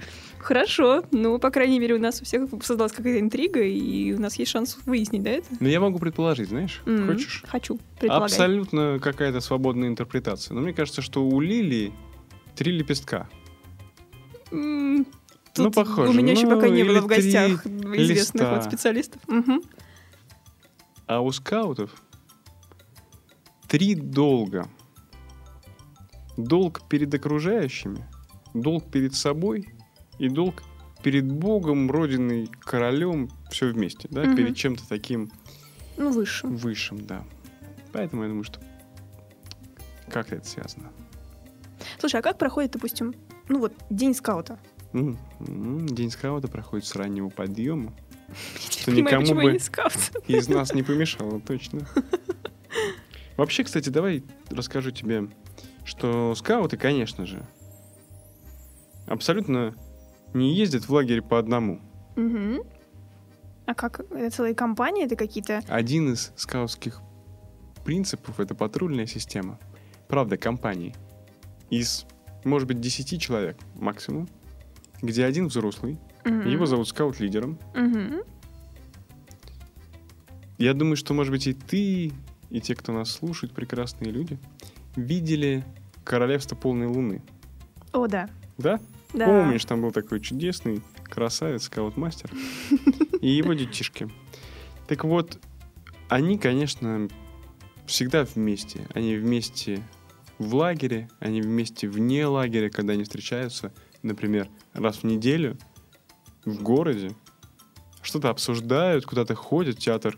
[0.48, 4.36] Хорошо, ну, по крайней мере, у нас у всех создалась какая-то интрига, и у нас
[4.40, 5.48] есть шанс выяснить, да, это?
[5.60, 7.44] Но я могу предположить, знаешь, М, хочешь?
[7.50, 8.28] Хочу, предполагай.
[8.28, 10.56] Абсолютно какая-то свободная интерпретация.
[10.56, 11.92] Но мне кажется, что у лилии
[12.56, 13.28] три лепестка.
[14.52, 15.06] Ну,
[15.54, 16.12] тут похоже.
[16.12, 18.08] У меня еще Ну, пока не было в гостях известных
[18.44, 18.56] листа.
[18.56, 19.22] вот специалистов.
[19.28, 19.62] Мгм.
[21.08, 21.92] А у скаутов
[23.68, 24.70] три долга.
[26.38, 28.06] Долг перед окружающими,
[28.54, 29.68] долг перед собой
[30.19, 30.63] и долг
[31.03, 34.36] перед Богом, Родиной, королем, все вместе, да, Мгм.
[34.36, 35.32] перед чем-то таким
[35.95, 36.47] Ну, выше.
[36.47, 37.23] высшим, да.
[37.93, 38.60] Поэтому я думаю, что
[40.10, 40.91] как-то это связано.
[41.99, 43.13] Слушай, а как проходит, допустим,
[43.47, 44.60] ну вот, день скаута?
[44.93, 47.93] М, м, День скаута проходит с раннего подъема,
[48.69, 49.58] что Понимаю, никому бы
[50.27, 51.82] из нас не помешало, точно.
[53.36, 55.30] Вообще, кстати, давай расскажу тебе,
[55.86, 57.45] что скауты, конечно же,
[59.06, 59.75] абсолютно
[60.34, 61.82] не ездят в лагерь по одному.
[62.16, 62.62] Мгм.
[63.66, 64.00] А как?
[64.12, 65.06] Это целые компании?
[65.06, 65.62] Это какие-то...
[65.68, 67.02] Один из скаутских
[67.84, 69.60] принципов— это патрульная система.
[70.08, 70.96] Правда, компании.
[71.70, 72.06] Из,
[72.46, 74.30] может быть, 10 человек максимум,
[75.02, 76.48] где один взрослый, Мгм.
[76.48, 77.60] его зовут скаут-лидером.
[77.76, 78.22] Мгм.
[80.58, 82.12] Я думаю, что, может быть, и ты,
[82.50, 84.40] и те, кто нас слушают, прекрасные люди,
[84.96, 85.63] видели
[86.04, 87.22] «Королевство полной луны».
[87.94, 88.30] О, да.
[88.58, 88.80] Да?
[89.13, 89.26] Да.
[89.26, 92.30] Помнишь, там был такой чудесный красавец, скаут-мастер
[93.22, 94.10] и его детишки.
[94.88, 95.39] Так вот,
[96.10, 97.08] они, конечно,
[97.86, 98.88] всегда вместе.
[98.93, 99.82] Они вместе
[100.38, 105.58] в лагере, они вместе вне лагеря, когда они встречаются, например, раз в неделю
[106.46, 107.12] в городе,
[108.02, 110.17] что-то обсуждают, куда-то ходят, театр,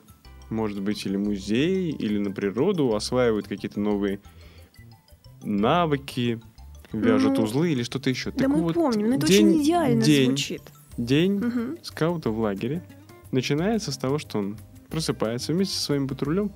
[0.49, 4.19] может быть, или музей, или на природу, осваивают какие-то новые
[5.41, 6.41] навыки,
[6.91, 8.32] вяжут Ну, узлы или что-то еще.
[8.32, 10.62] Да Так мы вот, помним, но это день- очень идеально день, звучит.
[10.97, 11.78] День Мгм.
[11.84, 12.84] скаута в лагере
[13.32, 14.58] начинается с того, что он
[14.89, 16.52] просыпается вместе со своим патрулем,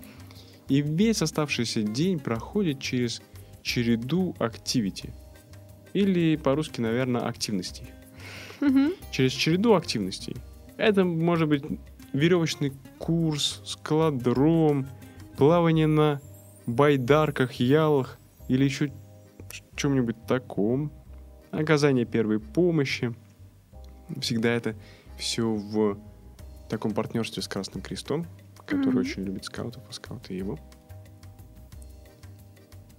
[0.69, 3.21] и весь оставшийся день проходит через
[3.61, 5.13] череду активити.
[5.93, 7.85] Или по-русски, наверное, активностей.
[8.59, 8.93] Мгм.
[9.11, 10.35] Через череду активностей.
[10.77, 11.63] Это может быть
[12.13, 14.87] веревочный курс, складром,
[15.37, 16.19] плавание на
[16.65, 18.17] байдарках, ялах
[18.47, 18.91] или еще
[19.75, 20.91] чем-нибудь таком,
[21.51, 23.13] оказание первой помощи.
[24.19, 24.75] Всегда это
[25.17, 25.97] все в
[26.69, 28.25] таком партнерстве с Красным Крестом,
[28.65, 28.97] который Мгм.
[28.97, 30.57] очень любит скаутов, и скауты его.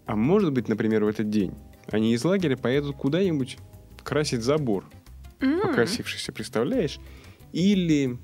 [0.07, 1.55] А может быть, например, в этот день
[1.88, 3.59] они из лагеря поедут куда-нибудь
[4.03, 4.85] красить забор,
[5.40, 6.99] М, покосившийся, представляешь?
[7.53, 8.19] Или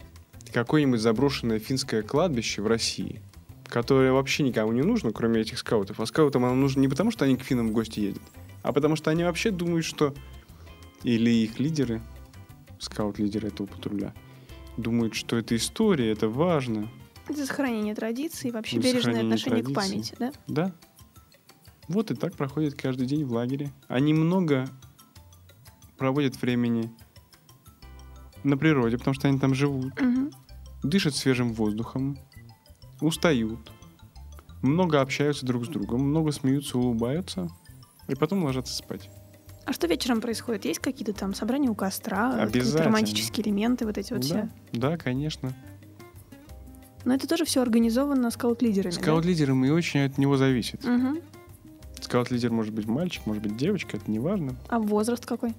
[0.52, 3.20] какое-нибудь заброшенное финское кладбище в России,
[3.70, 6.00] которое вообще никому не нужно, кроме этих скаутов.
[6.00, 8.22] А скаутам оно нужно не потому, что они к финнам в гости едут,
[8.62, 10.14] а потому что они вообще думают, что...
[11.02, 12.02] Или их лидеры,
[12.78, 14.12] скаут-лидеры этого патруля,
[14.76, 16.90] думают, что это история, это важно.
[17.26, 19.74] Это сохранение традиций, вообще Ну, бережное отношение к традиций.
[19.74, 20.32] памяти, да?
[20.46, 20.74] Да.
[21.88, 23.72] Вот и так проходит каждый день в лагере.
[23.88, 24.68] Они много
[25.96, 26.90] проводят времени
[28.44, 30.32] на природе, потому что они там живут, Мгм.
[30.82, 32.18] дышат свежим воздухом,
[33.00, 33.72] устают,
[34.62, 37.48] много общаются друг с другом, много смеются, улыбаются,
[38.08, 39.08] и потом ложатся спать.
[39.64, 40.64] А что вечером происходит?
[40.64, 44.48] Есть какие-то там собрания у костра, какие-то романтические элементы, вот эти вот да, все?
[44.72, 45.54] да, конечно.
[47.04, 49.00] Но это тоже все организовано скаут-лидерами, да?
[49.00, 50.84] Скаут-лидером и очень от него зависит.
[50.84, 51.20] Мгм.
[52.00, 54.56] Скаут-лидер может быть мальчик, может быть девочка, это не важно.
[54.68, 55.54] А возраст какой?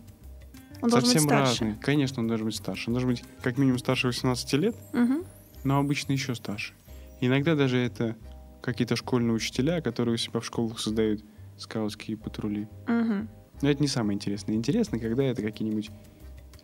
[0.82, 1.64] Он должен Совсем быть старше.
[1.66, 1.80] разный.
[1.82, 2.90] Конечно, он должен быть старше.
[2.90, 5.24] Он должен быть как минимум старше 18 лет, Мгм.
[5.64, 6.74] но обычно еще старше.
[7.22, 8.18] Иногда даже это
[8.62, 11.24] какие-то школьные учителя, которые у себя в школах создают
[11.58, 12.68] скаутские патрули.
[12.88, 13.30] Мгм.
[13.62, 14.56] Но это не самое интересное.
[14.56, 15.92] Интересно, когда это какие-нибудь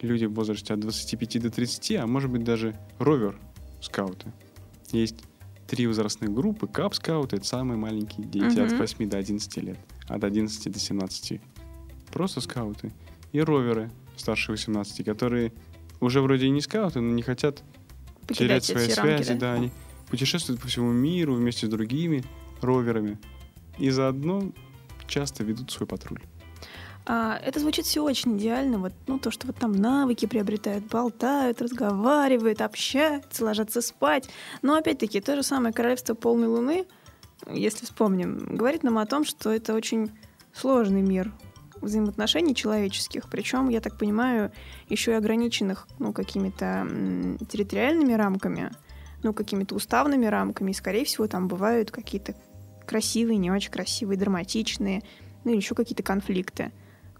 [0.01, 4.33] люди в возрасте от 25 до 30, а может быть даже ровер-скауты.
[4.91, 5.23] Есть
[5.67, 6.67] три возрастных группы.
[6.67, 8.77] Кап-скауты— это самые маленькие дети от Мгм.
[8.79, 9.77] 8 до 11 лет.
[10.07, 11.41] От 11 до 17.
[12.11, 12.91] Просто скауты.
[13.31, 15.51] И роверы старше 18, которые
[15.99, 17.63] уже вроде и не скауты, но не хотят
[18.27, 19.53] терять Покидать свои эти рамки, связи, да?
[19.53, 19.71] они
[20.09, 22.23] путешествуют по всему миру вместе с другими
[22.61, 23.17] роверами
[23.77, 24.51] и заодно
[25.07, 26.21] часто ведут свой патруль.
[27.09, 28.79] А, это звучит все очень идеально.
[28.79, 34.29] Вот, ну, то, что вот там навыки приобретают, болтают, разговаривают, общаются, ложатся спать.
[34.61, 36.85] Но опять-таки, то же самое королевство полной луны,
[37.49, 40.11] если вспомним, говорит нам о том, что это очень
[40.53, 41.31] сложный мир
[41.81, 44.51] взаимоотношений человеческих, причем, я так понимаю,
[44.89, 46.87] еще и ограниченных ну, какими-то
[47.47, 48.71] территориальными рамками,
[49.23, 52.35] ну, какими-то уставными рамками, и, скорее всего, там бывают какие-то
[52.85, 55.01] красивые, не очень красивые, драматичные,
[55.43, 56.71] ну, или еще какие-то конфликты.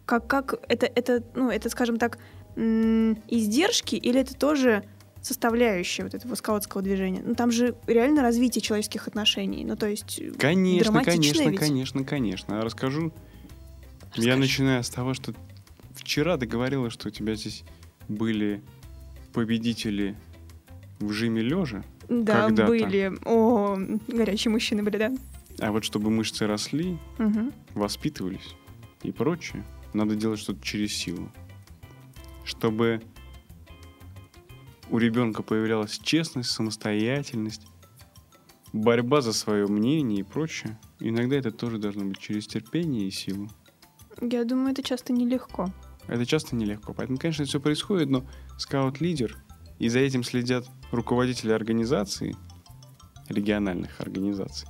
[0.05, 2.17] Как, как это, это, ну, это, скажем так,
[2.55, 4.83] издержки, или это тоже
[5.21, 7.21] составляющая вот этого скаутского движения?
[7.25, 9.65] Ну, там же реально развитие человеческих отношений.
[9.65, 10.19] Ну, то есть...
[10.19, 11.59] э, Конечно, конечно, ведь.
[11.59, 12.59] конечно, конечно.
[12.59, 13.11] А Расскажу.
[14.15, 14.37] Я Расскажи.
[14.37, 15.33] начинаю с того, что
[15.93, 17.63] вчера ты говорила, что у тебя здесь
[18.07, 18.61] были
[19.33, 20.15] победители
[20.99, 23.11] в жиме лежа, Да, были.
[23.25, 25.11] О, горячие мужчины были, да?
[25.59, 27.51] а вот чтобы мышцы росли, Мгм.
[27.73, 28.55] воспитывались
[29.03, 31.31] и прочее, надо делать что-то через силу.
[32.43, 33.01] Чтобы
[34.89, 37.65] у ребенка появлялась честность, самостоятельность,
[38.73, 40.77] борьба за свое мнение и прочее.
[40.99, 43.49] Иногда это тоже должно быть через терпение и силу.
[44.21, 45.71] Я думаю, это часто нелегко.
[46.07, 46.93] Это часто нелегко.
[46.93, 48.23] Поэтому, конечно, это все происходит, но
[48.57, 49.37] скаут-лидер,
[49.79, 52.35] и за этим следят руководители организаций,
[53.29, 54.67] региональных организаций,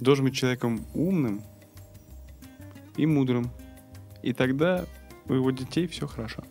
[0.00, 1.42] должен быть человеком умным
[2.96, 3.50] и мудрым.
[4.22, 4.84] И тогда
[5.26, 6.42] у его детей все хорошо.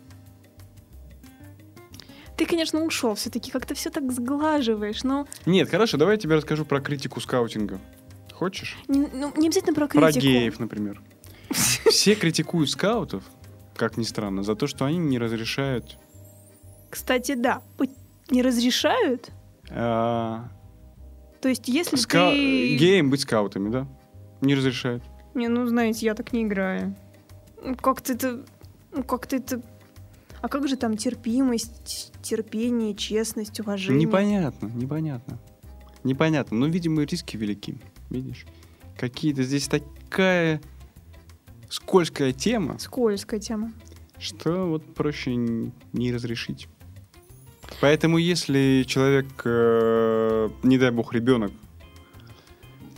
[2.38, 6.66] Ты, конечно, ушел все-таки, как-то все так сглаживаешь, но Нет, хорошо, давай я тебе расскажу
[6.66, 7.80] про критику скаутинга.
[8.32, 8.78] Хочешь?
[8.88, 10.22] не, ну, не обязательно про Про критику.
[10.26, 11.02] геев, например.
[11.50, 13.24] Все критикуют скаутов,
[13.76, 15.98] как ни странно, за то, что они не разрешают
[16.92, 17.64] Кстати, да,
[18.30, 19.32] не разрешают.
[19.70, 20.50] а,
[21.42, 22.78] То есть, если ска- ты...
[22.78, 23.88] геям быть скаутами, да?
[24.42, 25.04] Не разрешают.
[25.34, 26.96] Не, ну, знаете, я так не играю.
[27.63, 28.46] Ну, Как-то это...
[28.94, 29.62] Ну, как-то это...
[30.42, 34.06] А как же там терпимость, терпение, честность, уважение?
[34.06, 35.40] Непонятно, непонятно.
[36.04, 37.80] Непонятно, но, видимо, риски велики.
[38.10, 38.46] Видишь?
[38.98, 40.62] Какие-то здесь такая
[41.70, 43.74] скользкая тема, Скользкая тема.
[44.20, 46.68] что вот проще не разрешить.
[47.82, 51.52] Поэтому, если человек, э, не дай бог, ребенок,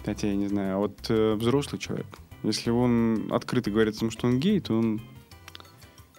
[0.05, 2.07] хотя я не знаю, а вот э, взрослый человек,
[2.43, 5.01] если он открыто говорит о том, что он гей, то он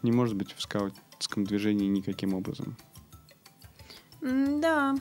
[0.02, 2.76] не может быть в скаутском движении никаким образом.
[4.20, 4.96] Да.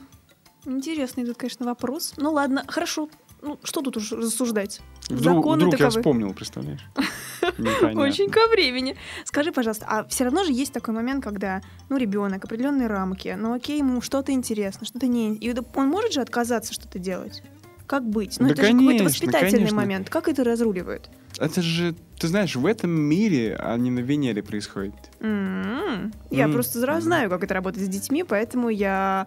[0.64, 2.14] Интересный тут, конечно, вопрос.
[2.16, 3.08] Ну ладно, хорошо.
[3.42, 4.80] Ну, что тут уж рассуждать?
[5.08, 6.00] Вдруг, Законы вдруг я таковы.
[6.00, 6.86] вспомнил, представляешь?
[7.58, 8.02] Непонятно.
[8.02, 8.96] Очень ко времени.
[9.24, 13.52] Скажи, пожалуйста, а все равно же есть такой момент, когда, ну, ребенок, определенные рамки, ну,
[13.54, 15.34] окей, ему что-то интересно, что-то не...
[15.36, 17.42] И он может же отказаться что-то делать?
[17.86, 18.38] Как быть?
[18.38, 19.76] Ну, Да, это же какой-то конечно, воспитательный конечно.
[19.76, 20.10] момент.
[20.10, 21.10] Как это разруливают?
[21.38, 24.94] Это же, ты знаешь, в этом мире, а не на Венере происходит.
[25.18, 27.00] М, Я М, просто зра- м.
[27.02, 29.26] знаю, как это работает с детьми, поэтому я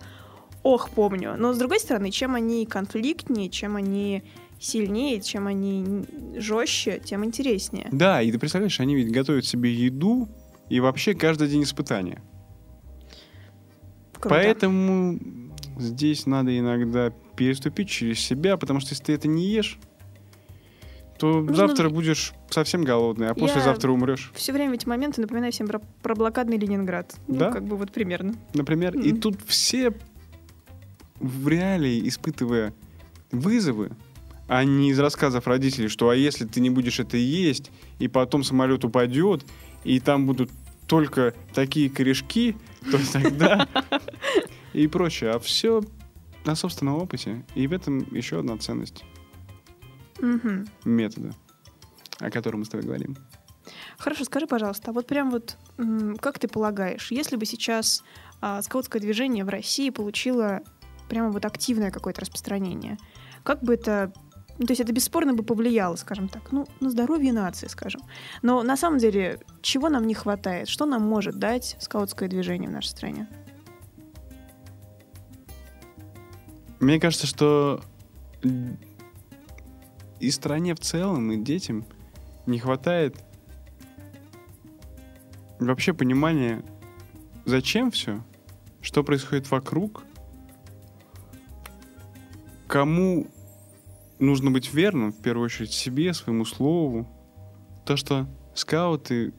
[0.64, 1.36] ох помню.
[1.38, 4.24] Но с другой стороны, чем они конфликтнее, чем они
[4.64, 6.06] сильнее, чем они
[6.38, 7.90] жестче, тем интереснее.
[7.92, 10.30] Да, и ты представляешь, они ведь готовят себе еду
[10.70, 12.22] и вообще каждый день испытания.
[14.14, 14.30] Круто.
[14.30, 15.20] Поэтому
[15.78, 19.78] здесь надо иногда переступить через себя, потому что если ты это не ешь,
[21.20, 24.32] то Нужно- завтра будешь совсем голодный, а послезавтра умрешь.
[24.36, 27.16] Все время эти моменты напоминаю всем про, про блокадный Ленинград.
[27.28, 27.48] Да?
[27.48, 28.36] Ну, как бы вот примерно.
[28.54, 29.22] Например, и Мгм.
[29.22, 29.94] тут все
[31.20, 32.74] в реалии, испытывая
[33.32, 33.92] вызовы,
[34.54, 38.44] а не из рассказов родителей, что а если ты не будешь это есть, и потом
[38.44, 39.44] самолет упадет,
[39.84, 40.52] и там будут
[40.88, 42.56] только такие корешки,
[42.92, 43.68] то тогда
[44.74, 45.32] и прочее.
[45.32, 45.82] А все
[46.46, 47.44] на собственном опыте.
[47.56, 49.04] И в этом еще одна ценность
[50.86, 51.34] метода,
[52.20, 53.18] о котором мы с тобой говорим.
[53.98, 55.58] Хорошо, скажи, пожалуйста, а вот прям вот
[56.22, 58.04] как ты полагаешь, если бы сейчас
[58.40, 60.62] а, скаутское движение в России получило
[61.10, 63.00] прямо вот активное какое-то распространение,
[63.44, 64.14] как бы это
[64.60, 68.02] ну, то есть это бесспорно бы повлияло, скажем так, ну, на здоровье нации, скажем.
[68.42, 70.68] Но на самом деле, чего нам не хватает?
[70.68, 73.28] Что нам может дать скаутское движение в нашей стране?
[76.80, 77.82] Мне кажется, что
[80.20, 81.86] и стране в целом, и детям
[82.46, 83.24] не хватает
[85.60, 86.64] вообще понимания,
[87.46, 88.22] зачем все,
[88.82, 90.04] что происходит вокруг,
[92.68, 93.28] кому
[94.24, 97.08] нужно быть верным, в первую очередь себе, своему слову.
[97.86, 99.34] То, что скауты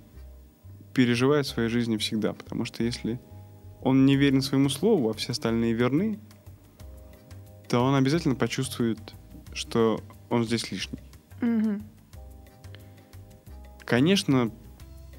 [0.93, 3.21] переживают в своей жизни всегда, потому что если
[3.83, 6.19] он не верен своему слову, а все остальные верны,
[7.69, 8.99] то он обязательно почувствует,
[9.53, 11.01] что он здесь лишний.
[11.41, 11.83] Мгм.
[13.85, 14.51] Конечно,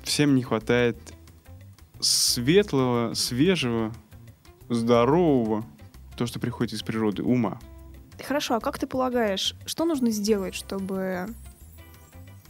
[0.03, 0.97] всем не хватает
[1.99, 3.93] светлого, свежего,
[4.69, 5.65] здорового,
[6.15, 7.59] то, что приходит из природы, ума.
[8.23, 11.27] Хорошо, а как ты полагаешь, что нужно сделать, чтобы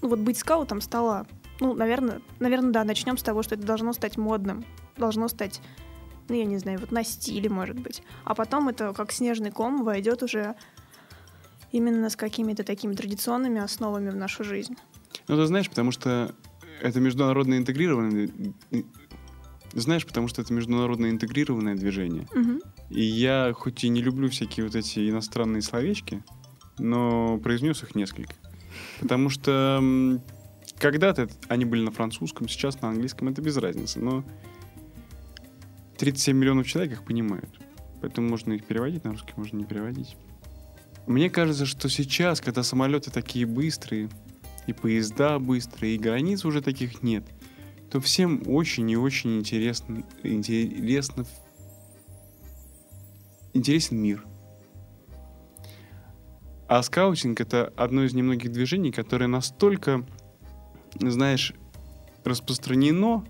[0.01, 1.25] ну, вот быть скаутом стало,
[1.59, 4.65] ну, наверное, наверное, да, начнем с того, что это должно стать модным,
[4.97, 5.61] должно стать,
[6.29, 8.03] ну, я не знаю, вот на стиле, может быть.
[8.23, 10.55] А потом это как снежный ком войдет уже
[11.71, 14.77] именно с какими-то такими традиционными основами в нашу жизнь.
[15.27, 16.33] Ну, ты знаешь, потому что
[16.81, 18.29] это международно интегрированное...
[19.75, 22.27] Знаешь, потому что это международно интегрированное движение.
[22.33, 22.61] Мгм.
[22.89, 26.23] И я хоть и не люблю всякие вот эти иностранные словечки,
[26.79, 28.33] но произнес их несколько.
[29.01, 30.19] Потому что
[30.77, 33.99] когда-то они были на французском, сейчас на английском, это без разницы.
[33.99, 34.23] Но
[35.97, 37.59] 37 миллионов человек их понимают.
[38.01, 40.15] Поэтому можно их переводить на русский, можно не переводить.
[41.05, 44.09] Мне кажется, что сейчас, когда самолеты такие быстрые,
[44.67, 47.23] и поезда быстрые, и границ уже таких нет,
[47.95, 51.25] то всем очень и очень интересно, интересно
[53.53, 54.25] интересен мир.
[56.67, 60.05] А скаутинг это одно из немногих движений, которое настолько,
[60.99, 61.53] знаешь,
[62.25, 63.23] распространено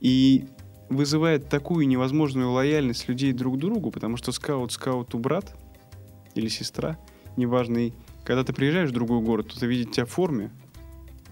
[0.00, 0.48] и
[0.88, 5.54] вызывает такую невозможную лояльность людей друг к другу, потому что скаут скауту брат
[6.34, 6.98] или сестра,
[7.36, 7.92] неважно, и
[8.24, 10.50] когда ты приезжаешь в другой город, кто-то видит тебя в форме,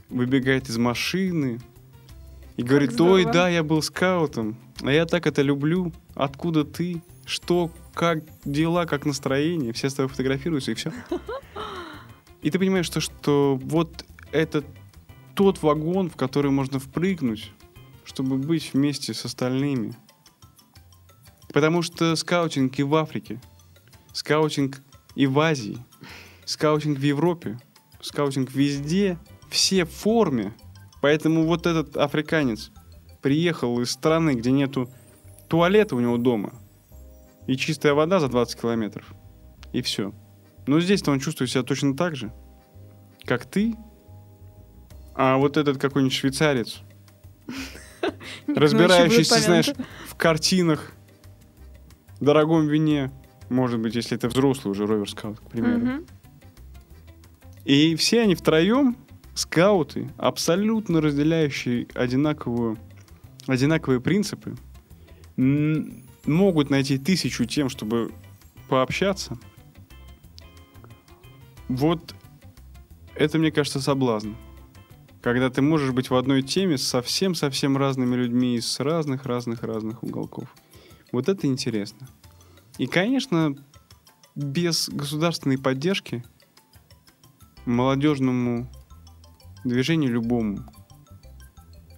[0.09, 1.59] выбегает из машины
[2.61, 7.71] и говорит, ой, да, я был скаутом, а я так это люблю, откуда ты, что,
[7.95, 10.93] как дела, как настроение, все с тобой фотографируются и все.
[12.43, 14.63] И ты понимаешь, что, что вот это
[15.35, 17.51] тот вагон, в который можно впрыгнуть,
[18.05, 19.97] чтобы быть вместе с остальными.
[21.55, 23.41] Потому что скаутинг и в Африке,
[24.13, 24.83] скаутинг
[25.15, 25.79] и в Азии,
[26.45, 27.59] скаутинг в Европе,
[28.03, 29.19] скаутинг везде,
[29.49, 30.53] все в форме.
[31.01, 32.71] Поэтому вот этот африканец
[33.23, 34.91] приехал из страны, где нету
[35.49, 36.53] туалета у него дома
[37.47, 39.07] и чистая вода за 20 километров.
[39.73, 40.13] И все.
[40.67, 42.33] Но здесь-то он чувствует себя точно так же,
[43.25, 43.75] как ты.
[45.15, 46.81] А вот этот какой-нибудь швейцарец,
[48.47, 49.71] разбирающийся, знаешь,
[50.07, 50.93] в картинах,
[52.21, 53.11] дорогом вине,
[53.49, 56.05] может быть, если это взрослый уже ровер-скаут, к примеру.
[57.65, 58.97] И все они втроем,
[59.41, 62.79] скауты, абсолютно разделяющие одинаковую,
[63.47, 64.55] одинаковые принципы,
[65.37, 68.13] могут найти тысячу тем, чтобы
[68.69, 69.39] пообщаться.
[71.69, 72.15] Вот
[73.15, 74.33] это, мне кажется, соблазн.
[75.23, 80.55] Когда ты можешь быть в одной теме с совсем-совсем разными людьми из разных-разных-разных уголков.
[81.13, 82.09] Вот это интересно.
[82.79, 83.55] И, конечно,
[84.35, 86.25] без государственной поддержки
[87.67, 88.71] молодежному
[89.65, 90.65] движению любому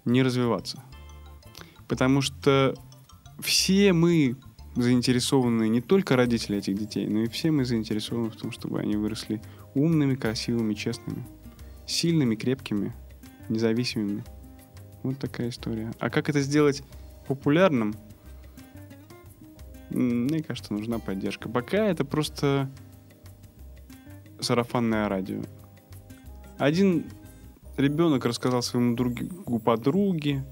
[0.05, 0.83] не развиваться.
[1.89, 2.75] Потому что
[3.41, 4.37] все мы
[4.75, 8.97] заинтересованы, не только родители этих детей, но и все мы заинтересованы в том, чтобы они
[8.97, 9.43] выросли
[9.75, 11.27] умными, красивыми, честными,
[11.87, 12.95] сильными, крепкими,
[13.49, 14.25] независимыми.
[15.03, 15.93] Вот такая история.
[15.99, 16.83] А как это сделать
[17.27, 17.95] популярным?
[19.91, 21.49] Мне кажется, нужна поддержка.
[21.49, 22.71] Пока это просто
[24.41, 25.43] сарафанное радио.
[26.57, 27.05] Один
[27.83, 30.45] ребенок рассказал своему другу подруге,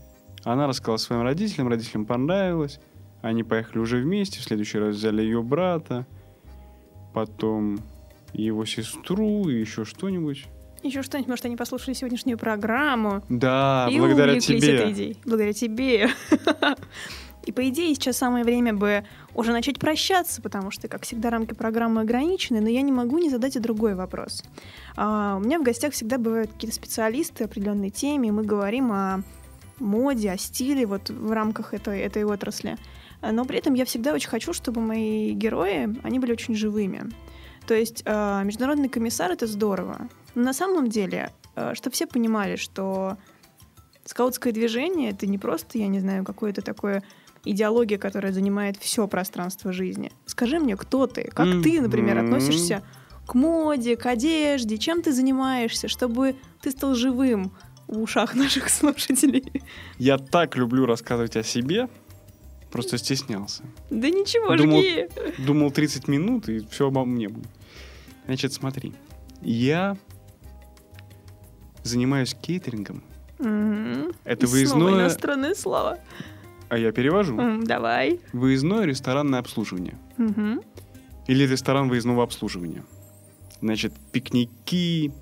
[0.44, 2.80] она рассказала своим родителям, родителям понравилось.
[3.22, 6.06] Они поехали уже вместе, в следующий раз взяли ее брата,
[7.12, 7.78] потом
[8.32, 10.46] его сестру и еще что-нибудь.
[10.82, 13.22] Еще что-нибудь, может, они послушали сегодняшнюю программу.
[13.28, 14.74] Да, и благодаря тебе.
[14.74, 15.16] этой идеей.
[15.24, 16.08] Благодаря тебе.
[17.44, 21.54] И по идее сейчас самое время бы уже начать прощаться, потому что, как всегда, рамки
[21.54, 24.44] программы ограничены, но я не могу не задать и другой вопрос.
[24.96, 29.22] А, у меня в гостях всегда бывают какие-то специалисты определенной теме, и мы говорим о
[29.78, 32.76] моде, о стиле вот в рамках этой, этой отрасли.
[33.22, 37.10] А, Но при этом я всегда очень хочу, чтобы мои герои, они были очень живыми.
[37.66, 40.08] То есть э, международный комиссар— это здорово.
[40.34, 41.30] Но на самом деле,
[41.74, 43.16] чтобы все понимали, что
[44.04, 47.02] скаутское движение— это не просто, я не знаю, какое-то такое
[47.44, 50.12] идеология, которая занимает все пространство жизни.
[50.26, 51.24] Скажи мне, кто ты?
[51.24, 52.82] Как ты, например, относишься
[53.26, 54.78] к моде, к одежде?
[54.78, 57.52] Чем ты занимаешься, чтобы ты стал живым
[57.86, 59.62] в ушах наших слушателей?
[59.98, 61.88] Я так люблю рассказывать о себе,
[62.70, 63.62] просто стеснялся.
[63.90, 65.08] Да ничего, Думал- жги!
[65.38, 67.48] Думал 30 минут, и все обо мне будет.
[68.26, 68.92] Значит, смотри.
[69.42, 69.96] Я
[71.82, 73.02] занимаюсь кейтерингом.
[73.38, 74.12] Мгм.
[74.24, 75.98] Это И снова выездное, иностранное слово.
[76.70, 77.38] А я перевожу.
[77.38, 78.20] М, Давай.
[78.32, 79.98] Выездное ресторанное обслуживание.
[80.16, 80.62] Мгм.
[81.26, 82.84] Или ресторан выездного обслуживания.
[83.60, 85.12] Значит, пикники,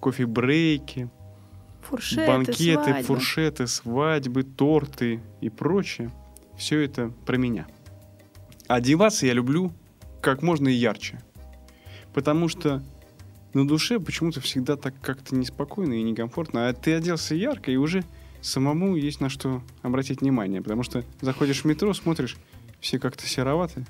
[0.00, 1.08] кофе-брейки,
[1.82, 3.02] Фуршеты, банкеты, свадьбы.
[3.04, 6.10] фуршеты, свадьбы, торты и прочее.
[6.58, 7.66] Все это про меня.
[8.66, 9.72] Одеваться я люблю
[10.20, 11.20] как можно ярче.
[12.12, 12.82] Потому что
[13.54, 16.68] на душе почему-то всегда так как-то неспокойно и некомфортно.
[16.68, 18.04] А ты оделся ярко, и уже
[18.40, 20.62] самому есть на что обратить внимание.
[20.62, 22.36] Потому что заходишь в метро, смотришь,
[22.80, 23.84] все как-то сероваты.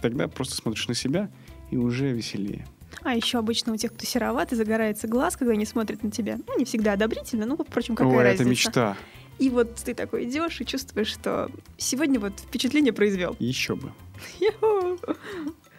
[0.00, 1.30] Тогда просто смотришь на себя,
[1.70, 2.66] и уже веселее.
[3.02, 6.38] А еще обычно у тех, кто сероватый, загорается глаз, когда они смотрят на тебя.
[6.46, 8.42] Ну, не всегда одобрительно, ну, впрочем, какая Ой, разница.
[8.42, 8.96] это мечта.
[9.38, 13.34] И вот ты такой идешь и чувствуешь, что сегодня вот впечатление произвел.
[13.40, 13.92] Еще бы.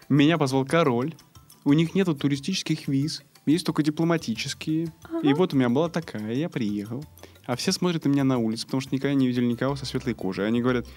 [0.10, 1.16] Меня позвал король.
[1.64, 4.86] У них нету туристических виз, есть только дипломатические.
[4.86, 4.90] И
[5.30, 5.36] Ага.
[5.36, 7.04] вот у меня была такая, я приехал.
[7.46, 10.14] А все смотрят на меня на улице, потому что никогда не видели никого со светлой
[10.14, 10.48] кожей.
[10.48, 10.88] Они говорят,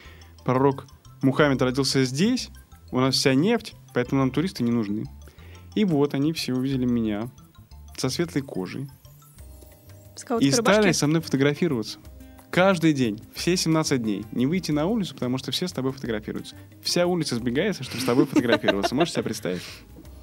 [0.45, 0.87] пророк
[1.23, 2.51] Мухаммед родился здесь,
[2.91, 5.05] у нас вся нефть, поэтому нам туристы не нужны.
[5.75, 7.29] И вот они все увидели меня
[7.97, 8.89] со светлой кожей
[10.41, 11.99] и стали со мной фотографироваться.
[12.51, 14.25] Каждый день, все 17 дней.
[14.33, 16.57] Не выйти на улицу, потому что все с тобой фотографируются.
[16.83, 18.95] Вся улица сбегается, чтобы с тобой фотографироваться.
[18.95, 19.63] Можешь себе представить?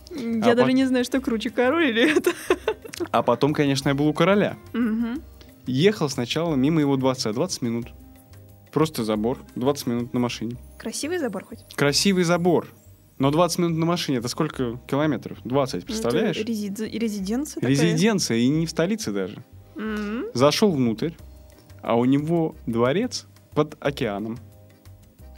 [0.09, 2.31] Я а даже пот- не знаю, что круче, король или это.
[3.11, 4.57] А потом, конечно, я был у короля.
[4.73, 5.21] Мгм.
[5.65, 7.87] Ехал сначала мимо его дворца 20 минут.
[8.71, 10.57] Просто забор, 20 минут на машине.
[10.77, 11.59] Красивый забор хоть?
[11.75, 12.67] Красивый забор.
[13.17, 15.37] Но 20 минут на машине, это сколько километров?
[15.45, 16.35] 20, представляешь?
[16.35, 17.69] Ну, Это резид- резиденция такая.
[17.71, 19.41] Резиденция, и не в столице даже.
[19.77, 20.25] М.
[20.33, 21.11] Зашел внутрь,
[21.81, 24.37] а у него дворец под океаном.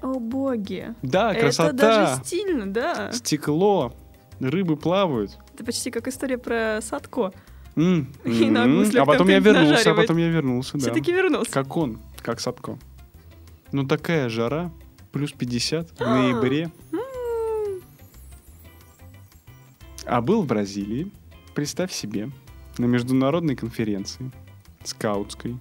[0.02, 0.96] О, боги.
[1.04, 3.12] Да, Это красота, даже стильно, да.
[3.12, 3.94] стекло,
[4.40, 5.38] рыбы плавают.
[5.54, 7.32] Это почти как история про Садко.
[7.78, 10.80] И на гуслях А потом я вернулся, а потом я вернулся, да.
[10.80, 11.52] Все-таки вернулся.
[11.52, 12.78] Как он, как Садко.
[13.72, 14.72] Ну такая жара,
[15.12, 16.72] плюс 50 в ноябре.
[20.10, 21.12] А был в Бразилии,
[21.54, 22.32] представь себе,
[22.78, 24.32] на международной конференции
[24.86, 25.58] скаутской.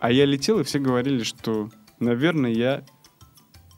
[0.00, 1.70] А я летел, и все говорили, что,
[2.00, 2.82] наверное, я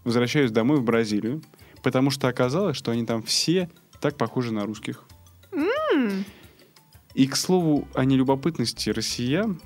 [0.05, 1.43] возвращаюсь домой в Бразилию,
[1.83, 3.69] потому что оказалось, что они там все
[4.01, 5.06] так похожи на русских.
[7.17, 9.59] И, к слову, о нелюбопытности россиян,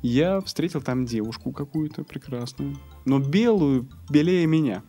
[0.00, 4.82] я встретил там девушку какую-то прекрасную, но белую, белее меня.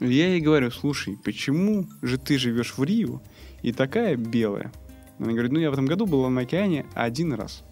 [0.00, 3.20] Я ей говорю, слушай, почему же ты живешь в Рио
[3.60, 4.72] и такая белая?
[5.18, 7.62] Она говорит, ну я в этом году была на океане один раз.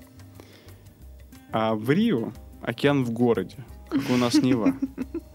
[1.50, 4.74] А в Рио океан в городе, как у нас Нева.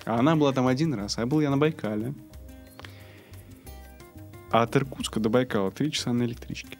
[0.05, 2.13] А она была там один раз, а был я на Байкале.
[4.51, 6.78] А от Иркутска до Байкала три часа на электричке.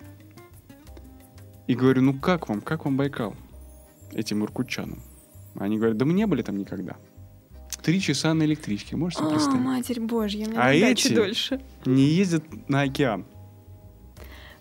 [1.68, 3.36] И говорю, ну как вам, как вам Байкал?
[4.12, 5.02] Этим иркутчанам.
[5.56, 6.98] Они говорят, да мы не были там никогда.
[7.82, 9.60] Три часа на электричке, можете О, представить?
[9.62, 11.14] матерь божья, мне А эти?
[11.14, 11.62] дольше.
[11.86, 13.26] Не ездят на океан.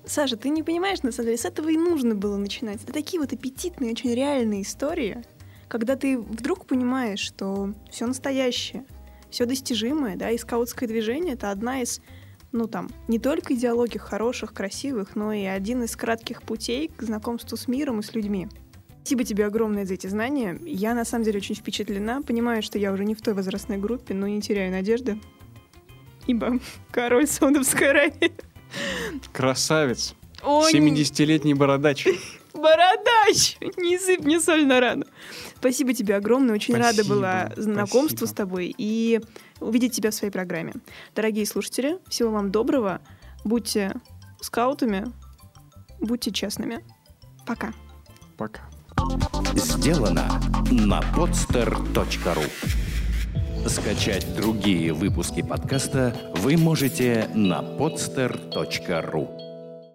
[0.05, 2.82] Саша, ты не понимаешь, на самом деле, с этого и нужно было начинать.
[2.82, 5.22] Это такие вот аппетитные, очень реальные истории,
[5.68, 8.84] когда ты вдруг понимаешь, что все настоящее,
[9.30, 12.00] все достижимое, да, и скаутское движение— это одна из
[12.53, 17.57] ну там, не только идеологий хороших, красивых, но и один из кратких путей к знакомству
[17.57, 18.48] с миром и с людьми.
[19.03, 20.61] Спасибо тебе огромное за эти знания.
[20.64, 22.22] Я на самом деле очень впечатлена.
[22.22, 25.18] Понимаю, что я уже не в той возрастной группе, но не теряю надежды.
[26.26, 26.61] Ибо
[26.92, 28.32] король Саудовской Аравии.
[29.32, 30.14] Красавец.
[30.42, 32.07] О, 70-летний бородач.
[32.55, 33.57] Бородач!
[33.76, 35.05] Не сыпь мне соль на рану.
[35.59, 36.55] Спасибо тебе огромное.
[36.55, 38.26] Очень рада Спасибо, была знакомству спасибо.
[38.26, 39.20] с тобой и
[39.62, 40.74] увидеть тебя в своей программе.
[41.14, 43.00] Дорогие слушатели, всего вам доброго.
[43.44, 43.94] Будьте
[44.40, 45.06] скаутами,
[46.00, 46.84] будьте честными.
[47.46, 47.72] Пока.
[48.36, 48.62] Пока.
[49.54, 50.40] Сделано
[50.70, 52.50] на podster.ru
[53.68, 59.41] Скачать другие выпуски подкаста вы можете на podster.ru